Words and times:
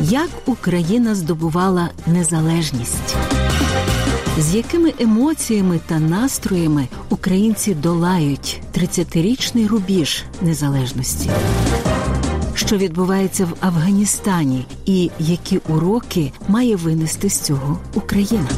Як 0.00 0.28
Україна 0.46 1.14
здобувала 1.14 1.88
незалежність? 2.06 3.16
З 4.38 4.54
якими 4.54 4.92
емоціями 4.98 5.80
та 5.86 5.98
настроями 5.98 6.88
українці 7.10 7.74
долають 7.74 8.60
30-річний 8.78 9.68
рубіж 9.68 10.24
незалежності? 10.42 11.30
Що 12.54 12.76
відбувається 12.76 13.44
в 13.44 13.66
Афганістані, 13.66 14.66
і 14.86 15.10
які 15.18 15.60
уроки 15.68 16.32
має 16.48 16.76
винести 16.76 17.30
з 17.30 17.40
цього 17.40 17.78
Україна? 17.94 18.48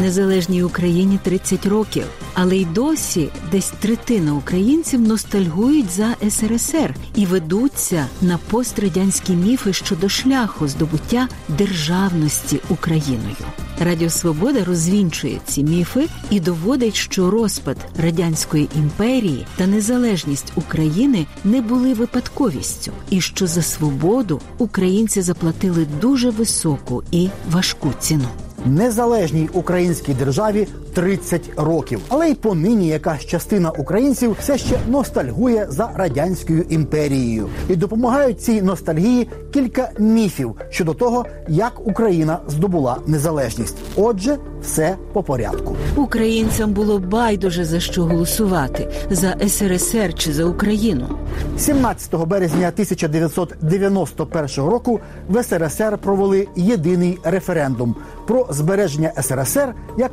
Незалежній 0.00 0.62
Україні 0.62 1.18
30 1.22 1.66
років, 1.66 2.04
але 2.34 2.56
й 2.56 2.64
досі 2.64 3.28
десь 3.52 3.72
третина 3.80 4.34
українців 4.34 5.00
ностальгують 5.00 5.90
за 5.90 6.16
СРСР 6.30 6.94
і 7.14 7.26
ведуться 7.26 8.06
на 8.22 8.38
пострадянські 8.38 9.32
міфи 9.32 9.72
щодо 9.72 10.08
шляху 10.08 10.68
здобуття 10.68 11.28
державності 11.48 12.60
Україною. 12.68 13.36
Радіо 13.80 14.10
Свобода 14.10 14.64
розвінчує 14.64 15.40
ці 15.44 15.64
міфи 15.64 16.08
і 16.30 16.40
доводить, 16.40 16.96
що 16.96 17.30
розпад 17.30 17.76
радянської 17.98 18.68
імперії 18.76 19.46
та 19.56 19.66
незалежність 19.66 20.52
України 20.54 21.26
не 21.44 21.60
були 21.60 21.94
випадковістю, 21.94 22.92
і 23.10 23.20
що 23.20 23.46
за 23.46 23.62
свободу 23.62 24.40
українці 24.58 25.22
заплатили 25.22 25.86
дуже 26.00 26.30
високу 26.30 27.02
і 27.10 27.28
важку 27.50 27.92
ціну 28.00 28.28
незалежній 28.66 29.48
українській 29.52 30.14
державі 30.14 30.68
30 30.94 31.50
років. 31.56 32.00
Але 32.08 32.28
й 32.28 32.34
понині 32.34 32.88
якась 32.88 33.26
частина 33.26 33.70
українців 33.70 34.36
все 34.40 34.58
ще 34.58 34.78
ностальгує 34.88 35.66
за 35.68 35.90
радянською 35.94 36.64
імперією 36.68 37.48
і 37.68 37.76
допомагають 37.76 38.40
цій 38.40 38.62
ностальгії 38.62 39.28
кілька 39.52 39.90
міфів 39.98 40.54
щодо 40.70 40.94
того, 40.94 41.26
як 41.48 41.86
Україна 41.86 42.38
здобула 42.48 42.96
незалежність. 43.06 43.76
Отже, 43.96 44.36
все 44.62 44.96
по 45.12 45.22
порядку. 45.22 45.76
Українцям 45.96 46.72
було 46.72 46.98
байдуже 46.98 47.64
за 47.64 47.80
що 47.80 48.02
голосувати 48.04 48.88
за 49.10 49.36
СРСР 49.48 50.14
чи 50.14 50.32
за 50.32 50.44
Україну. 50.44 51.08
17 51.58 52.14
березня 52.14 52.68
1991 52.68 54.48
року 54.56 55.00
в 55.28 55.42
СРСР 55.42 55.98
провели 55.98 56.48
єдиний 56.56 57.18
референдум 57.24 57.96
про 58.26 58.46
збереження 58.50 59.12
СРСР 59.22 59.74
як 59.98 60.10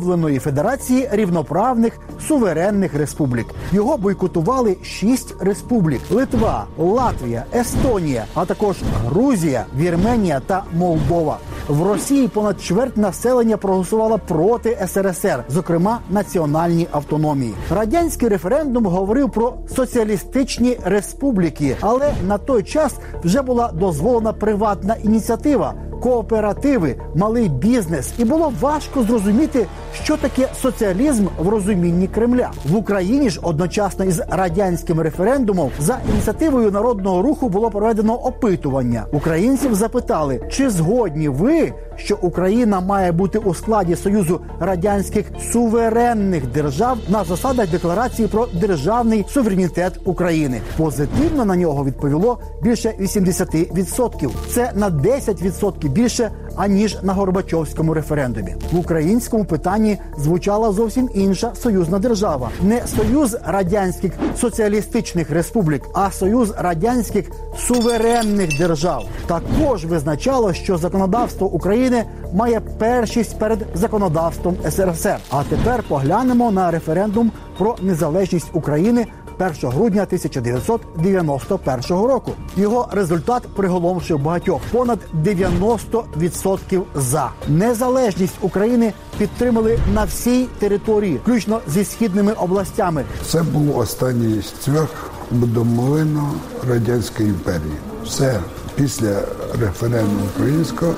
оновленої 0.00 0.38
федерації 0.38 1.08
рівноправних 1.12 1.98
суверенних 2.28 2.94
республік. 2.94 3.46
Його 3.72 3.96
бойкотували 3.96 4.76
шість 4.82 5.34
республік: 5.40 6.00
Литва, 6.10 6.66
Латвія, 6.78 7.44
Естонія, 7.54 8.24
а 8.34 8.44
також 8.44 8.76
Грузія, 9.06 9.64
Вірменія 9.78 10.40
та 10.46 10.64
Молдова. 10.74 11.38
В 11.68 11.82
Росії 11.82 12.28
понад 12.28 12.62
чверть 12.62 12.96
населення 12.96 13.56
проголосувала 13.56 14.18
проти 14.18 14.88
СРСР, 14.88 15.44
зокрема 15.48 15.98
національні 16.10 16.86
автономії. 16.90 17.54
Радянський 17.70 18.28
референдум 18.28 18.86
говорив 18.86 19.30
про 19.30 19.54
соціалістичні 19.76 20.78
республіки, 20.84 21.76
але 21.80 22.12
на 22.26 22.38
той 22.38 22.62
час 22.62 22.94
вже 23.24 23.42
була 23.42 23.72
дозволена 23.72 24.32
приватна 24.32 24.96
ініціатива 25.04 25.74
кооперативи, 26.00 26.96
малий 27.14 27.48
бізнес, 27.48 28.12
і 28.18 28.24
було 28.24 28.52
важко 28.60 29.02
зрозуміти, 29.02 29.66
що 29.92 30.16
таке 30.16 30.48
соціалізм 30.62 31.26
в 31.38 31.48
розумінні 31.48 32.08
Кремля 32.08 32.50
в 32.64 32.76
Україні 32.76 33.30
ж 33.30 33.40
одночасно 33.42 34.04
із 34.04 34.20
радянським 34.28 35.00
референдумом 35.00 35.70
за 35.80 35.98
ініціативою 36.12 36.70
народного 36.70 37.22
руху 37.22 37.48
було 37.48 37.70
проведено 37.70 38.14
опитування. 38.14 39.04
Українців 39.12 39.74
запитали, 39.74 40.40
чи 40.50 40.70
згодні 40.70 41.28
ви, 41.28 41.72
що 41.96 42.18
Україна 42.22 42.80
має 42.80 43.12
бути 43.12 43.38
у 43.38 43.54
складі 43.54 43.96
союзу 43.96 44.40
радянських 44.60 45.26
суверенних 45.52 46.46
держав 46.46 46.98
на 47.08 47.24
засадах 47.24 47.70
декларації 47.70 48.28
про 48.28 48.46
державний 48.46 49.24
суверенітет 49.28 50.00
України. 50.04 50.60
Позитивно 50.76 51.44
на 51.44 51.56
нього 51.56 51.84
відповіло 51.84 52.38
більше 52.62 52.94
80%. 53.00 54.30
Це 54.48 54.72
на 54.74 54.90
10% 54.90 55.88
більше 55.88 56.30
аніж 56.56 56.98
на 57.02 57.12
Горбачовському 57.12 57.94
референдумі. 57.94 58.54
В 58.72 58.78
українському 58.78 59.44
питанні 59.44 59.98
звучала 60.18 60.72
зовсім 60.72 61.08
інша 61.14 61.54
союзна 61.54 61.98
держава, 61.98 62.50
не 62.62 62.82
союз 62.86 63.36
радянських 63.44 64.12
соціалістичних 64.36 65.30
республік, 65.30 65.82
а 65.94 66.10
союз 66.10 66.54
радянських 66.58 67.30
суверенних 67.58 68.58
держав. 68.58 69.04
Також 69.26 69.84
визначало, 69.84 70.52
що 70.52 70.76
законодавство 70.76 71.46
України 71.46 72.04
має 72.34 72.60
першість 72.60 73.38
перед 73.38 73.66
законодавством 73.74 74.56
СРСР. 74.70 75.18
А 75.30 75.42
тепер 75.44 75.82
поглянемо 75.88 76.50
на 76.50 76.70
референдум 76.70 77.32
про 77.58 77.76
незалежність 77.82 78.50
України 78.52 79.06
1 79.40 79.70
грудня 79.70 80.02
1991 80.02 81.82
року. 81.88 82.32
Його 82.56 82.88
результат 82.92 83.42
приголомшив 83.56 84.18
багатьох 84.18 84.60
понад 84.72 84.98
90% 85.24 86.82
за 86.94 87.30
незалежність 87.48 88.34
України 88.40 88.92
підтримали 89.18 89.78
на 89.94 90.04
всій 90.04 90.46
території, 90.58 91.16
включно 91.16 91.60
зі 91.68 91.84
східними 91.84 92.32
областями. 92.32 93.04
Це 93.26 93.42
був 93.42 93.78
останній 93.78 94.42
цвях 94.60 94.88
домовину 95.30 96.30
радянської 96.68 97.28
імперії. 97.28 97.74
Все 98.04 98.40
після 98.74 99.22
референдуму 99.60 100.20
українського 100.36 100.94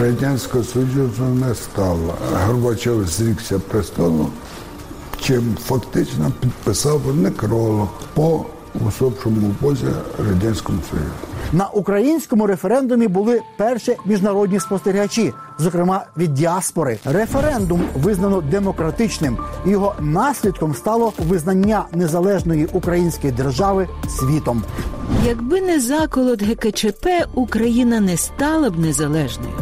радянського 0.00 0.64
союзу 0.64 1.24
не 1.24 1.54
стало. 1.54 2.14
Горбачов 2.46 3.06
зрікся 3.06 3.58
престолу 3.58 4.30
чим 5.22 5.56
фактично 5.64 6.32
підписав 6.40 7.16
некролог 7.16 7.88
по 8.14 8.44
усопшому 8.86 9.54
бозі 9.60 9.86
радянському 10.18 10.78
союзу. 10.90 11.10
На 11.52 11.66
українському 11.66 12.46
референдумі 12.46 13.08
були 13.08 13.40
перші 13.56 13.96
міжнародні 14.04 14.60
спостерігачі, 14.60 15.32
зокрема 15.58 16.04
від 16.16 16.34
діаспори. 16.34 16.98
Референдум 17.04 17.82
визнано 17.94 18.40
демократичним. 18.40 19.38
Його 19.66 19.94
наслідком 20.00 20.74
стало 20.74 21.12
визнання 21.18 21.84
незалежної 21.92 22.66
української 22.72 23.32
держави 23.32 23.88
світом. 24.08 24.62
Якби 25.26 25.60
не 25.60 25.80
заколот 25.80 26.42
ГКЧП, 26.42 27.06
Україна 27.34 28.00
не 28.00 28.16
стала 28.16 28.70
б 28.70 28.78
незалежною. 28.78 29.52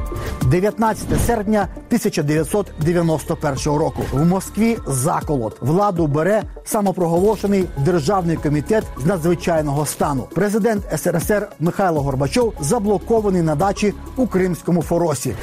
19 0.50 1.20
серпня 1.26 1.68
1991 1.86 3.78
року 3.78 4.02
в 4.12 4.24
Москві 4.24 4.78
заколот 4.86 5.56
владу 5.60 6.06
бере 6.06 6.42
самопроголошений 6.64 7.64
державний 7.84 8.36
комітет 8.36 8.84
з 9.02 9.06
надзвичайного 9.06 9.86
стану. 9.86 10.28
Президент 10.34 10.84
СРСР 10.96 11.48
Михайло 11.60 12.00
Горбачов 12.00 12.54
заблокований 12.60 13.42
на 13.42 13.54
дачі 13.54 13.94
у 14.16 14.26
Кримському 14.26 14.82
форосі. 14.82 15.34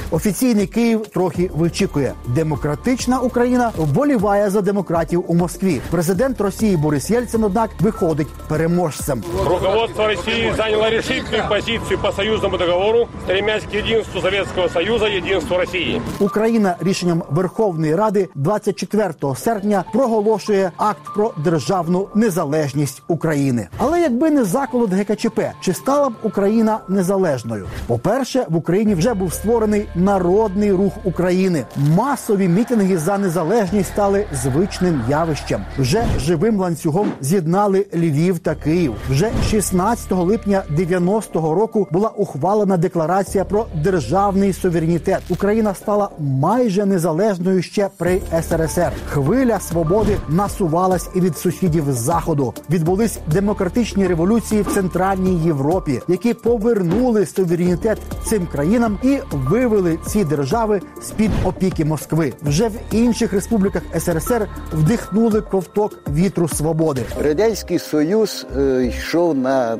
Офіційний 0.48 0.66
Київ 0.66 1.06
трохи 1.06 1.50
вичікує. 1.54 2.12
Демократична 2.26 3.18
Україна 3.18 3.70
вболіває 3.76 4.50
за 4.50 4.60
демократів 4.60 5.24
у 5.26 5.34
Москві. 5.34 5.80
Президент 5.90 6.40
Росії 6.40 6.76
Борис 6.76 7.10
Єльцин, 7.10 7.44
однак, 7.44 7.70
виходить 7.80 8.26
переможцем. 8.48 9.22
Руководство 9.44 10.06
Росії 10.06 10.52
зайняло 10.56 10.90
рішительну 10.90 11.48
позицію 11.48 11.98
по 12.02 12.12
союзному 12.12 12.58
договору, 12.58 13.08
стремясь 13.24 13.62
к 13.62 13.76
єдинству 13.76 14.20
Советского 14.20 14.68
Союзу, 14.68 15.06
єдинству 15.06 15.56
Росії. 15.56 16.02
Україна 16.18 16.76
рішенням 16.80 17.22
Верховної 17.30 17.94
Ради 17.94 18.28
24 18.34 19.14
серпня 19.36 19.84
проголошує 19.92 20.70
акт 20.76 21.14
про 21.14 21.32
державну 21.44 22.08
незалежність 22.14 23.02
України. 23.08 23.68
Але 23.78 24.00
якби 24.00 24.30
не 24.30 24.44
заколот 24.44 24.90
ГКЧП, 24.92 25.40
чи 25.60 25.72
стала 25.72 26.08
б 26.08 26.12
Україна 26.22 26.78
незалежною? 26.88 27.66
По-перше, 27.86 28.46
в 28.48 28.56
Україні 28.56 28.94
вже 28.94 29.14
був 29.14 29.32
створений 29.32 29.86
народний 30.28 30.72
рух 30.72 30.92
України. 31.04 31.64
Масові 31.76 32.48
мітинги 32.48 32.98
за 32.98 33.18
незалежність 33.18 33.88
стали 33.88 34.24
звичним 34.32 35.02
явищем. 35.08 35.64
Вже 35.78 36.04
живим 36.18 36.60
ланцюгом 36.60 37.12
з'єднали 37.20 37.86
Львів 37.94 38.38
та 38.38 38.54
Київ. 38.54 38.94
Вже 39.10 39.30
16 39.50 40.12
липня 40.12 40.62
90-го 40.76 41.54
року 41.54 41.88
була 41.92 42.08
ухвалена 42.08 42.76
декларація 42.76 43.44
про 43.44 43.66
державний 43.84 44.52
суверенітет. 44.52 45.22
Україна 45.28 45.74
стала 45.74 46.10
майже 46.18 46.86
незалежною 46.86 47.62
ще 47.62 47.88
при 47.96 48.20
СРСР. 48.48 48.92
Хвиля 49.08 49.60
свободи 49.60 50.16
насувалась 50.28 51.08
і 51.14 51.20
від 51.20 51.38
сусідів 51.38 51.92
заходу. 51.92 52.54
Відбулись 52.70 53.18
демократичні 53.32 54.06
революції 54.06 54.62
в 54.62 54.74
центральній 54.74 55.44
Європі, 55.44 56.00
які 56.08 56.34
повернули 56.34 57.26
суверенітет 57.26 57.98
цим 58.24 58.46
країнам 58.46 58.98
і 59.02 59.18
вивели 59.32 59.98
ці 60.06 60.17
держави 60.24 60.80
з 61.02 61.10
під 61.10 61.30
опіки 61.44 61.84
Москви. 61.84 62.32
Вже 62.42 62.68
в 62.68 62.74
інших 62.92 63.32
республіках 63.32 63.82
СРСР 63.98 64.48
вдихнули 64.72 65.40
ковток 65.40 65.98
вітру 66.14 66.48
свободи. 66.48 67.02
Радянський 67.20 67.78
Союз 67.78 68.46
е, 68.56 68.84
йшов 68.86 69.38
на 69.38 69.74
е, 69.74 69.78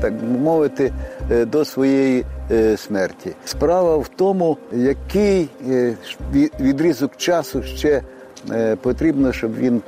так 0.00 0.12
мовити 0.42 0.92
е, 1.30 1.44
до 1.44 1.64
своєї 1.64 2.24
е, 2.50 2.76
смерті. 2.76 3.32
Справа 3.44 3.96
в 3.96 4.08
тому, 4.08 4.56
який 4.72 5.48
відрізок 6.60 7.16
часу 7.16 7.62
ще 7.62 8.02
потрібно, 8.82 9.32
щоб 9.32 9.56
він 9.56 9.82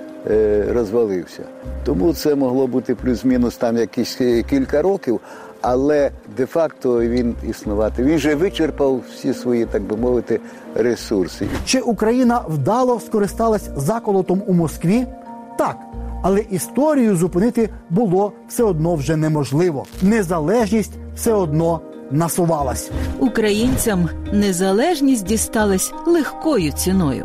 розвалився. 0.69 1.43
Тому 1.85 2.12
це 2.14 2.35
могло 2.35 2.67
бути 2.67 2.94
плюс-мінус 2.94 3.56
там 3.56 3.76
якісь 3.76 4.19
кілька 4.50 4.82
років. 4.82 5.20
Але 5.61 6.11
де-факто 6.37 7.01
він 7.01 7.35
існувати. 7.49 8.03
Він 8.05 8.19
же 8.19 8.35
вичерпав 8.35 9.01
всі 9.11 9.35
свої, 9.35 9.67
так 9.67 9.83
би 9.83 9.97
мовити, 9.97 10.41
ресурси. 10.75 11.47
Чи 11.65 11.81
Україна 11.81 12.43
вдало 12.49 13.01
скористалась 13.01 13.71
заколотом 13.77 14.43
у 14.47 14.53
Москві? 14.53 15.07
Так. 15.59 15.77
Але 16.23 16.41
історію 16.41 17.17
зупинити 17.17 17.71
було 17.91 18.33
все 18.49 18.62
одно 18.62 18.95
вже 18.95 19.17
неможливо. 19.17 19.87
Незалежність 20.03 20.93
все 21.15 21.33
одно 21.33 21.81
насувалась. 22.11 22.91
Українцям 23.19 24.09
незалежність 24.33 25.25
дісталась 25.25 25.93
легкою 26.07 26.73
ціною. 26.73 27.25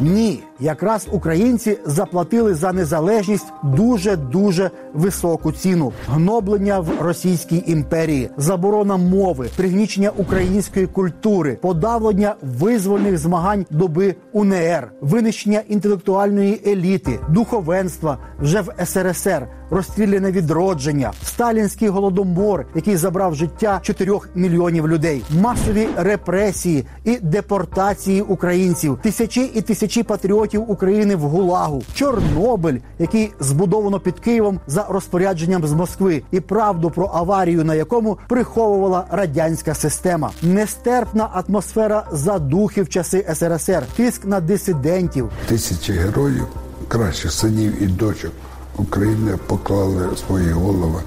Ні, 0.00 0.42
якраз 0.60 1.08
українці 1.12 1.78
заплатили 1.86 2.54
за 2.54 2.72
незалежність 2.72 3.46
дуже 3.62 4.16
дуже 4.16 4.70
високу 4.94 5.52
ціну: 5.52 5.92
гноблення 6.08 6.80
в 6.80 6.88
Російській 7.00 7.64
імперії, 7.66 8.30
заборона 8.36 8.96
мови, 8.96 9.48
пригнічення 9.56 10.10
української 10.16 10.86
культури, 10.86 11.58
подавлення 11.62 12.34
визвольних 12.42 13.18
змагань 13.18 13.66
доби 13.70 14.14
УНР, 14.32 14.92
винищення 15.00 15.62
інтелектуальної 15.68 16.62
еліти, 16.66 17.18
духовенства 17.28 18.18
вже 18.40 18.60
в 18.60 18.86
СРСР, 18.86 19.48
розстріляне 19.70 20.32
відродження, 20.32 21.12
сталінський 21.24 21.88
голодомор, 21.88 22.66
який 22.74 22.96
забрав 22.96 23.34
життя 23.34 23.80
4 23.82 24.12
мільйонів 24.34 24.88
людей, 24.88 25.22
масові 25.40 25.88
репресії 25.96 26.86
і 27.04 27.16
депортації 27.16 28.22
українців, 28.22 28.98
тисячі 29.02 29.44
і 29.44 29.60
тисячі 29.60 30.02
патріотів 30.02 30.49
України 30.58 31.16
в 31.16 31.20
Гулагу, 31.20 31.82
Чорнобиль, 31.94 32.78
який 32.98 33.32
збудовано 33.40 34.00
під 34.00 34.20
Києвом 34.20 34.60
за 34.66 34.86
розпорядженням 34.88 35.66
з 35.66 35.72
Москви, 35.72 36.22
і 36.30 36.40
правду 36.40 36.90
про 36.90 37.10
аварію, 37.14 37.64
на 37.64 37.74
якому 37.74 38.18
приховувала 38.28 39.04
радянська 39.10 39.74
система, 39.74 40.30
нестерпна 40.42 41.28
атмосфера 41.32 42.06
задухи 42.12 42.82
в 42.82 42.88
часи 42.88 43.26
СРСР, 43.34 43.82
тиск 43.96 44.24
на 44.24 44.40
дисидентів, 44.40 45.30
Тисячі 45.48 45.92
героїв, 45.92 46.46
кращих 46.88 47.32
синів 47.32 47.82
і 47.82 47.86
дочок 47.86 48.32
України 48.76 49.38
поклали 49.46 50.16
свої 50.16 50.52
голови 50.52 51.00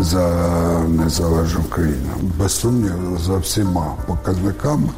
за 0.00 0.28
незалежну 0.88 1.64
країну. 1.64 2.10
Без 2.38 2.52
сумніву, 2.52 3.18
за 3.18 3.36
всіма 3.36 3.94
показниками 4.06 4.88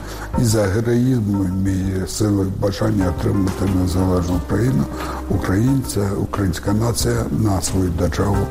і 0.42 0.44
за 0.44 0.62
героїзмом 0.62 1.66
і 1.66 2.08
силою 2.08 2.52
бажання 2.60 3.14
отримати 3.18 3.64
незалежну 3.82 4.40
країну, 4.48 4.84
українця, 5.28 6.00
українська 6.20 6.72
нація 6.72 7.24
на 7.30 7.60
свою 7.60 7.90
державу 7.90 8.46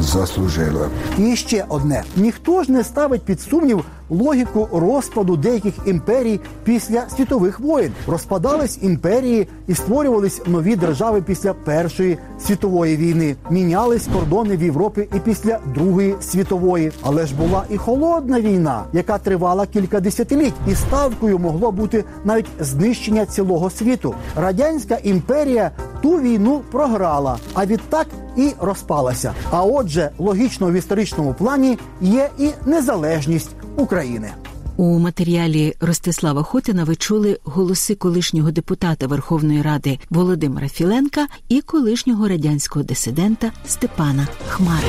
заслужила. 0.00 0.88
І 1.18 1.36
ще 1.36 1.64
одне: 1.68 2.04
ніхто 2.16 2.62
ж 2.62 2.72
не 2.72 2.84
ставить 2.84 3.22
під 3.22 3.40
сумнів 3.40 3.84
логіку 4.10 4.68
розпаду 4.72 5.36
деяких 5.36 5.74
імперій 5.86 6.40
після 6.64 7.08
світових 7.08 7.60
воєн. 7.60 7.92
Розпадались 8.06 8.78
імперії 8.82 9.48
і 9.66 9.74
створювались 9.74 10.42
нові 10.46 10.76
держави 10.76 11.22
після 11.22 11.54
Першої 11.54 12.18
світової 12.40 12.96
війни. 12.96 13.36
Мінялись 13.50 14.08
кордони 14.12 14.56
в 14.56 14.62
Європі 14.62 15.08
і 15.14 15.20
після 15.20 15.58
Другої 15.74 16.14
світової. 16.20 16.92
Але 17.02 17.26
ж 17.26 17.34
була 17.34 17.64
і 17.70 17.76
холодна 17.76 18.40
війна, 18.40 18.84
яка 18.92 19.18
тривала 19.18 19.66
кілька 19.66 20.00
десятиліть, 20.00 20.54
і 20.68 20.74
ставкою 20.74 21.38
могло 21.38 21.72
бути 21.72 22.04
навіть 22.24 22.46
знищення 22.60 23.26
цілого 23.26 23.70
світу. 23.70 24.14
Радянська 24.36 24.98
імперія 25.02 25.70
ту 26.02 26.20
війну 26.20 26.60
програла, 26.70 27.38
а 27.54 27.66
відтак 27.66 28.06
і 28.36 28.50
розпалася. 28.60 29.32
А 29.50 29.64
отже, 29.64 30.10
логічно 30.18 30.70
в 30.70 30.72
історичному 30.72 31.34
плані 31.34 31.78
є 32.00 32.30
і 32.38 32.50
незалежність 32.66 33.50
України. 33.76 34.32
У 34.76 34.98
матеріалі 34.98 35.74
Ростислава 35.80 36.42
Хотина 36.42 36.84
ви 36.84 36.96
чули 36.96 37.38
голоси 37.44 37.94
колишнього 37.94 38.50
депутата 38.50 39.06
Верховної 39.06 39.62
Ради 39.62 39.98
Володимира 40.10 40.68
Філенка 40.68 41.26
і 41.48 41.60
колишнього 41.60 42.28
радянського 42.28 42.82
дисидента 42.82 43.52
Степана 43.66 44.28
Хмари. 44.48 44.88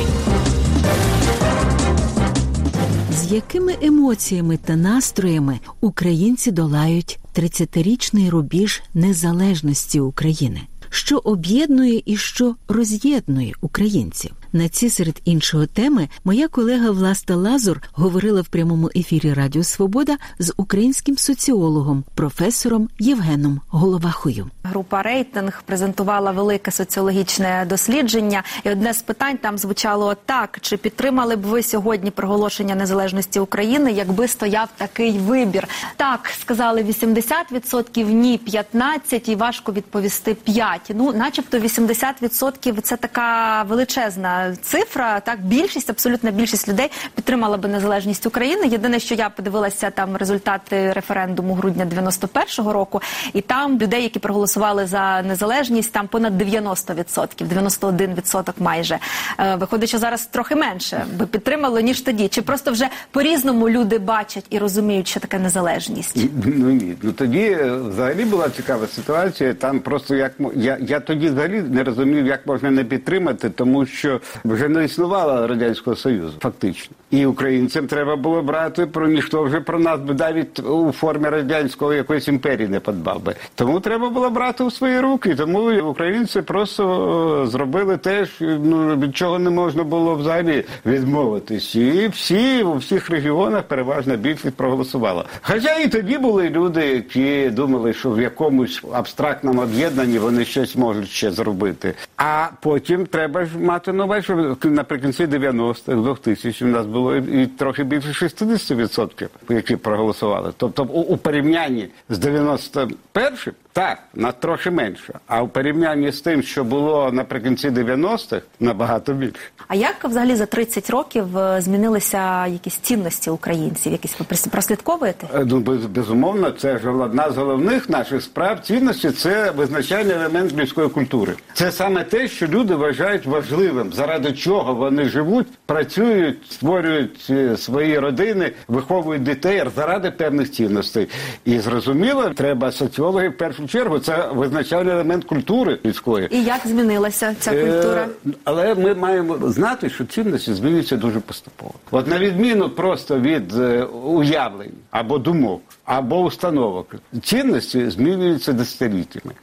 З 3.12 3.32
якими 3.32 3.76
емоціями 3.82 4.58
та 4.58 4.76
настроями 4.76 5.60
українці 5.82 6.52
долають 6.52 7.20
30-річний 7.36 8.30
рубіж 8.30 8.84
незалежності 8.94 10.00
України? 10.00 10.62
Що 10.90 11.18
об'єднує 11.18 12.02
і 12.06 12.18
що 12.18 12.56
роз'єднує 12.68 13.54
українців? 13.62 14.32
На 14.54 14.70
ці 14.70 14.90
серед 14.90 15.22
іншого 15.26 15.66
теми 15.66 16.10
моя 16.24 16.48
колега 16.48 16.92
Власта 16.92 17.36
Лазур 17.36 17.82
говорила 17.94 18.42
в 18.42 18.48
прямому 18.48 18.90
ефірі 18.96 19.34
Радіо 19.34 19.64
Свобода 19.64 20.18
з 20.40 20.54
українським 20.58 21.18
соціологом, 21.18 22.04
професором 22.16 22.90
Євгеном 23.00 23.62
Головахою. 23.68 24.50
Група 24.64 25.02
рейтинг 25.02 25.64
презентувала 25.66 26.32
велике 26.32 26.72
соціологічне 26.72 27.66
дослідження, 27.70 28.44
і 28.64 28.70
одне 28.70 28.94
з 28.94 29.02
питань 29.02 29.38
там 29.38 29.58
звучало 29.58 30.16
так: 30.26 30.58
чи 30.62 30.78
підтримали 30.78 31.36
б 31.36 31.42
ви 31.42 31.64
сьогодні 31.64 32.12
проголошення 32.12 32.76
незалежності 32.76 33.40
України, 33.40 33.92
якби 33.92 34.28
стояв 34.28 34.70
такий 34.78 35.12
вибір? 35.12 35.68
Так 35.98 36.32
сказали 36.42 36.84
80%, 36.84 38.04
ні 38.04 38.40
15% 38.48 39.30
і 39.30 39.36
важко 39.36 39.72
відповісти 39.72 40.38
5%. 40.48 40.78
Ну, 40.96 41.14
начебто, 41.14 41.60
80%– 41.60 42.82
це 42.82 42.98
така 42.98 43.64
величезна 43.64 44.47
цифра. 44.62 45.20
Так, 45.20 45.46
більшість, 45.46 45.90
абсолютна 45.90 46.32
більшість 46.32 46.70
людей 46.70 46.92
підтримала 47.16 47.58
би 47.58 47.70
незалежність 47.70 48.26
України. 48.26 48.68
Єдине, 48.68 49.00
що 49.00 49.16
я 49.16 49.30
подивилася 49.30 49.90
там 49.90 50.18
результати 50.18 50.94
референдуму 50.94 51.54
грудня 51.54 51.86
91-го 51.86 52.74
року, 52.74 53.02
і 53.34 53.42
там 53.42 53.80
людей, 53.80 54.04
які 54.04 54.20
проголосували 54.20 54.86
за 54.86 55.22
незалежність, 55.22 55.92
там 55.92 56.08
понад 56.08 56.42
90%, 56.42 57.48
91% 57.48 58.54
майже. 58.60 59.00
Е, 59.40 59.56
Виходить, 59.56 59.90
що 59.90 59.98
зараз 59.98 60.26
трохи 60.26 60.56
менше 60.56 61.06
би 61.16 61.26
підтримало 61.26 61.80
ніж 61.80 62.02
тоді. 62.02 62.28
Чи 62.28 62.42
просто 62.42 62.72
вже 62.72 62.90
по-різному 63.12 63.70
люди 63.70 64.00
бачать 64.00 64.46
і 64.50 64.58
розуміють, 64.58 65.08
що 65.08 65.20
таке 65.20 65.40
незалежність? 65.40 66.18
Ну 66.46 66.70
ні, 66.70 66.96
ну 67.02 67.12
тоді 67.12 67.40
е, 67.40 67.72
взагалі 67.90 68.26
була 68.26 68.50
цікава 68.50 68.88
ситуація. 68.88 69.54
Там 69.54 69.80
просто 69.80 70.16
як 70.16 70.32
я, 70.56 70.78
я 70.82 71.00
тоді 71.00 71.30
взагалі 71.30 71.62
не 71.62 71.84
розумів, 71.84 72.26
як 72.26 72.48
можна 72.48 72.72
не 72.72 72.84
підтримати, 72.84 73.50
тому 73.50 73.86
що 73.86 74.22
вже 74.46 74.70
не 74.70 74.86
існувало 74.86 75.48
радянського 75.48 75.96
союзу, 75.96 76.34
фактично. 76.40 76.96
І 77.12 77.26
українцям 77.26 77.88
треба 77.88 78.16
було 78.16 78.42
брати 78.42 78.86
про 78.86 79.08
ніхто 79.08 79.44
вже 79.44 79.60
про 79.62 79.80
нас 79.80 80.00
би 80.00 80.14
навіть 80.14 80.60
у 80.60 80.92
формі 80.92 81.30
радянської 81.30 81.98
якоїсь 81.98 82.28
імперії 82.28 82.68
не 82.68 82.80
подбав 82.80 83.24
би. 83.24 83.36
Тому 83.56 83.80
треба 83.80 84.10
було 84.10 84.30
брати 84.30 84.64
у 84.64 84.72
свої 84.72 85.00
руки. 85.00 85.36
Тому 85.36 85.82
українці 85.82 86.42
просто 86.42 87.44
е, 87.44 87.48
зробили 87.48 87.98
те, 87.98 88.28
ну, 88.42 88.96
від 88.96 89.18
чого 89.18 89.40
не 89.40 89.50
можна 89.50 89.84
було 89.84 90.16
взагалі 90.16 90.64
відмовитись. 90.86 91.76
І 91.76 92.08
всі 92.08 92.64
у 92.64 92.76
всіх 92.78 93.10
регіонах 93.10 93.64
переважна 93.64 94.16
більшість 94.16 94.56
проголосувала. 94.56 95.26
Хоча 95.42 95.76
і 95.76 95.88
тоді 95.88 96.18
були 96.18 96.50
люди, 96.50 96.86
які 96.86 97.50
думали, 97.50 97.94
що 97.94 98.12
в 98.12 98.22
якомусь 98.22 98.84
абстрактному 98.94 99.62
об'єднанні 99.62 100.20
вони 100.20 100.46
щось 100.46 100.76
можуть 100.76 101.10
ще 101.10 101.32
зробити. 101.32 101.94
А 102.18 102.48
потім 102.62 103.06
треба 103.06 103.46
ж 103.46 103.58
мати 103.60 103.94
на 103.94 104.06
увазі, 104.18 104.56
що 104.60 104.70
наприкінці 104.70 105.26
90-х, 105.26 106.02
2000 106.02 106.66
у 106.66 106.68
нас 106.68 106.86
було 106.86 107.16
і 107.16 107.48
трохи 107.48 107.84
більше 107.84 108.26
60%, 108.26 109.28
які 109.50 109.76
проголосували. 109.76 110.54
Тобто, 110.58 110.84
у 110.84 111.18
порівнянні 111.18 111.90
з 112.10 112.20
91-м, 112.20 113.54
так, 113.78 113.98
на 114.14 114.32
трохи 114.32 114.72
менше. 114.72 115.14
А 115.28 115.42
у 115.42 115.48
порівнянні 115.48 116.12
з 116.12 116.22
тим, 116.22 116.44
що 116.44 116.64
було 116.64 117.12
наприкінці 117.12 117.70
90-х, 117.70 118.42
набагато 118.60 119.14
більше. 119.14 119.40
А 119.68 119.76
як 119.76 120.04
взагалі 120.04 120.36
за 120.36 120.46
30 120.46 120.90
років 120.90 121.38
е, 121.38 121.62
змінилися 121.62 122.48
якісь 122.48 122.78
цінності 122.78 123.30
українців? 123.30 123.92
Якісь 123.92 124.20
ви 124.20 124.26
прослідковуєте? 124.52 125.28
Е, 125.36 125.46
Ну, 125.46 125.60
без, 125.60 125.86
безумовно, 125.86 126.52
це 126.52 126.78
ж 126.78 126.90
одна 126.90 127.32
з 127.32 127.38
головних 127.38 127.90
наших 127.90 128.22
справ 128.22 128.60
цінності 128.60 129.12
це 129.12 129.52
визначальний 129.52 130.16
елемент 130.16 130.54
людської 130.54 130.90
культури. 130.90 131.34
Це 131.54 131.72
саме 131.72 132.04
те, 132.04 132.28
що 132.28 132.48
люди 132.48 132.76
вважають 132.76 133.26
важливим, 133.26 133.94
заради 133.94 134.34
чого 134.34 134.76
вони 134.76 135.06
живуть, 135.10 135.48
працюють, 135.66 136.52
створюють 136.52 137.28
е, 137.30 137.58
свої 137.58 138.00
родини, 138.00 138.52
виховують 138.68 139.24
дітей 139.24 139.64
заради 139.76 140.12
певних 140.12 140.52
цінностей. 140.52 141.08
І 141.46 141.60
зрозуміло, 141.60 142.30
треба 142.30 142.72
соціологи 142.72 143.30
в 143.30 143.38
першу 143.68 143.78
чергу. 143.78 144.00
Це 144.00 144.28
визначальний 144.32 144.94
елемент 144.94 145.26
культури 145.26 145.80
людської. 145.86 146.28
І 146.32 146.44
як 146.44 146.62
змінилася 146.66 147.36
ця 147.40 147.52
культура? 147.52 148.08
Е, 148.28 148.32
але 148.44 148.76
ми 148.76 148.96
маємо 148.96 149.50
знати, 149.50 149.90
що 149.90 150.06
цінності 150.06 150.54
змінюються 150.54 150.98
дуже 150.98 151.20
поступово. 151.20 151.74
От 151.92 152.08
на 152.08 152.20
відміну 152.20 152.70
просто 152.70 153.20
від 153.20 153.56
е, 153.56 153.84
уявлень 153.84 154.72
або 154.92 155.18
думок, 155.18 155.62
або 155.88 156.22
установок, 156.22 156.96
цінності 157.24 157.90
змінюються 157.90 158.54
десятиліттями. 158.54 159.34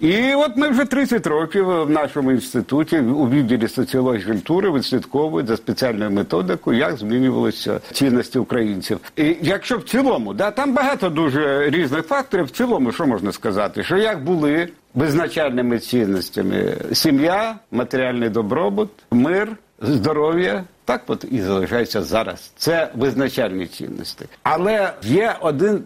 І 0.00 0.34
от 0.34 0.56
ми 0.56 0.68
вже 0.68 0.84
30 0.84 1.26
років 1.26 1.66
в 1.66 1.90
нашому 1.90 2.32
інституті 2.32 2.98
у 2.98 3.28
відділі 3.28 3.68
соціології 3.68 4.24
культури 4.24 4.70
відслідковують 4.72 5.46
за 5.46 5.56
спеціальною 5.56 6.10
методикою, 6.10 6.78
як 6.78 6.96
змінювалися 6.96 7.80
цінності 7.92 8.38
українців. 8.38 9.00
І 9.16 9.36
якщо 9.42 9.78
в 9.78 9.84
цілому, 9.84 10.34
да, 10.34 10.50
там 10.50 10.74
багато 10.74 11.10
дуже 11.10 11.70
різних 11.70 12.06
факторів, 12.06 12.44
в 12.44 12.50
цілому, 12.50 12.92
що 12.92 13.06
можна 13.06 13.32
сказати, 13.32 13.82
що 13.82 13.96
як 13.96 14.24
були 14.24 14.68
визначальними 14.94 15.78
цінностями 15.78 16.76
сім'я, 16.92 17.56
матеріальний 17.70 18.28
добробут, 18.28 18.90
мир, 19.10 19.48
здоров'я. 19.82 20.64
Так 20.92 21.02
от 21.06 21.24
і 21.30 21.40
залишається 21.40 22.02
зараз. 22.02 22.52
Це 22.56 22.88
визначальні 22.94 23.66
цінності. 23.66 24.24
Але 24.42 24.92
є 25.02 25.34
один 25.40 25.84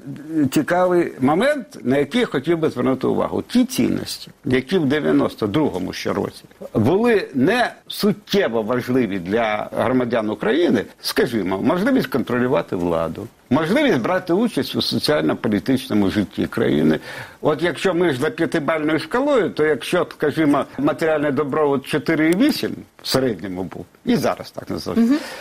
цікавий 0.51 1.13
момент, 1.21 1.79
на 1.83 1.99
який 1.99 2.21
я 2.21 2.27
хотів 2.27 2.59
би 2.59 2.71
звернути 2.71 3.07
увагу. 3.07 3.43
Ті 3.43 3.65
цінності, 3.65 4.31
які 4.45 4.79
в 4.79 4.85
92-му 4.85 5.93
ще 5.93 6.13
році 6.13 6.45
були 6.75 7.29
не 7.35 7.73
суттєво 7.89 8.63
важливі 8.63 9.19
для 9.19 9.69
громадян 9.77 10.31
України, 10.31 10.85
скажімо, 11.01 11.63
можливість 11.63 12.07
контролювати 12.07 12.77
владу. 12.77 13.27
Можливість 13.51 14.01
брати 14.01 14.33
участь 14.33 14.77
у 14.77 14.83
соціально-політичному 14.83 16.11
житті 16.11 16.47
країни. 16.47 16.99
От 17.41 17.63
якщо 17.63 17.95
ми 17.95 18.13
ж 18.13 18.21
за 18.21 18.31
п'ятибальною 18.31 18.99
шкалою, 18.99 19.51
то 19.51 19.65
якщо, 19.65 20.07
скажімо, 20.11 20.65
матеріальний 20.79 21.33
добробут 21.33 21.95
4,8 21.95 22.71
в 23.03 23.09
середньому 23.09 23.63
був, 23.63 23.87
і 24.05 24.17
зараз 24.17 24.51
так 24.51 24.71
називається, 24.71 24.96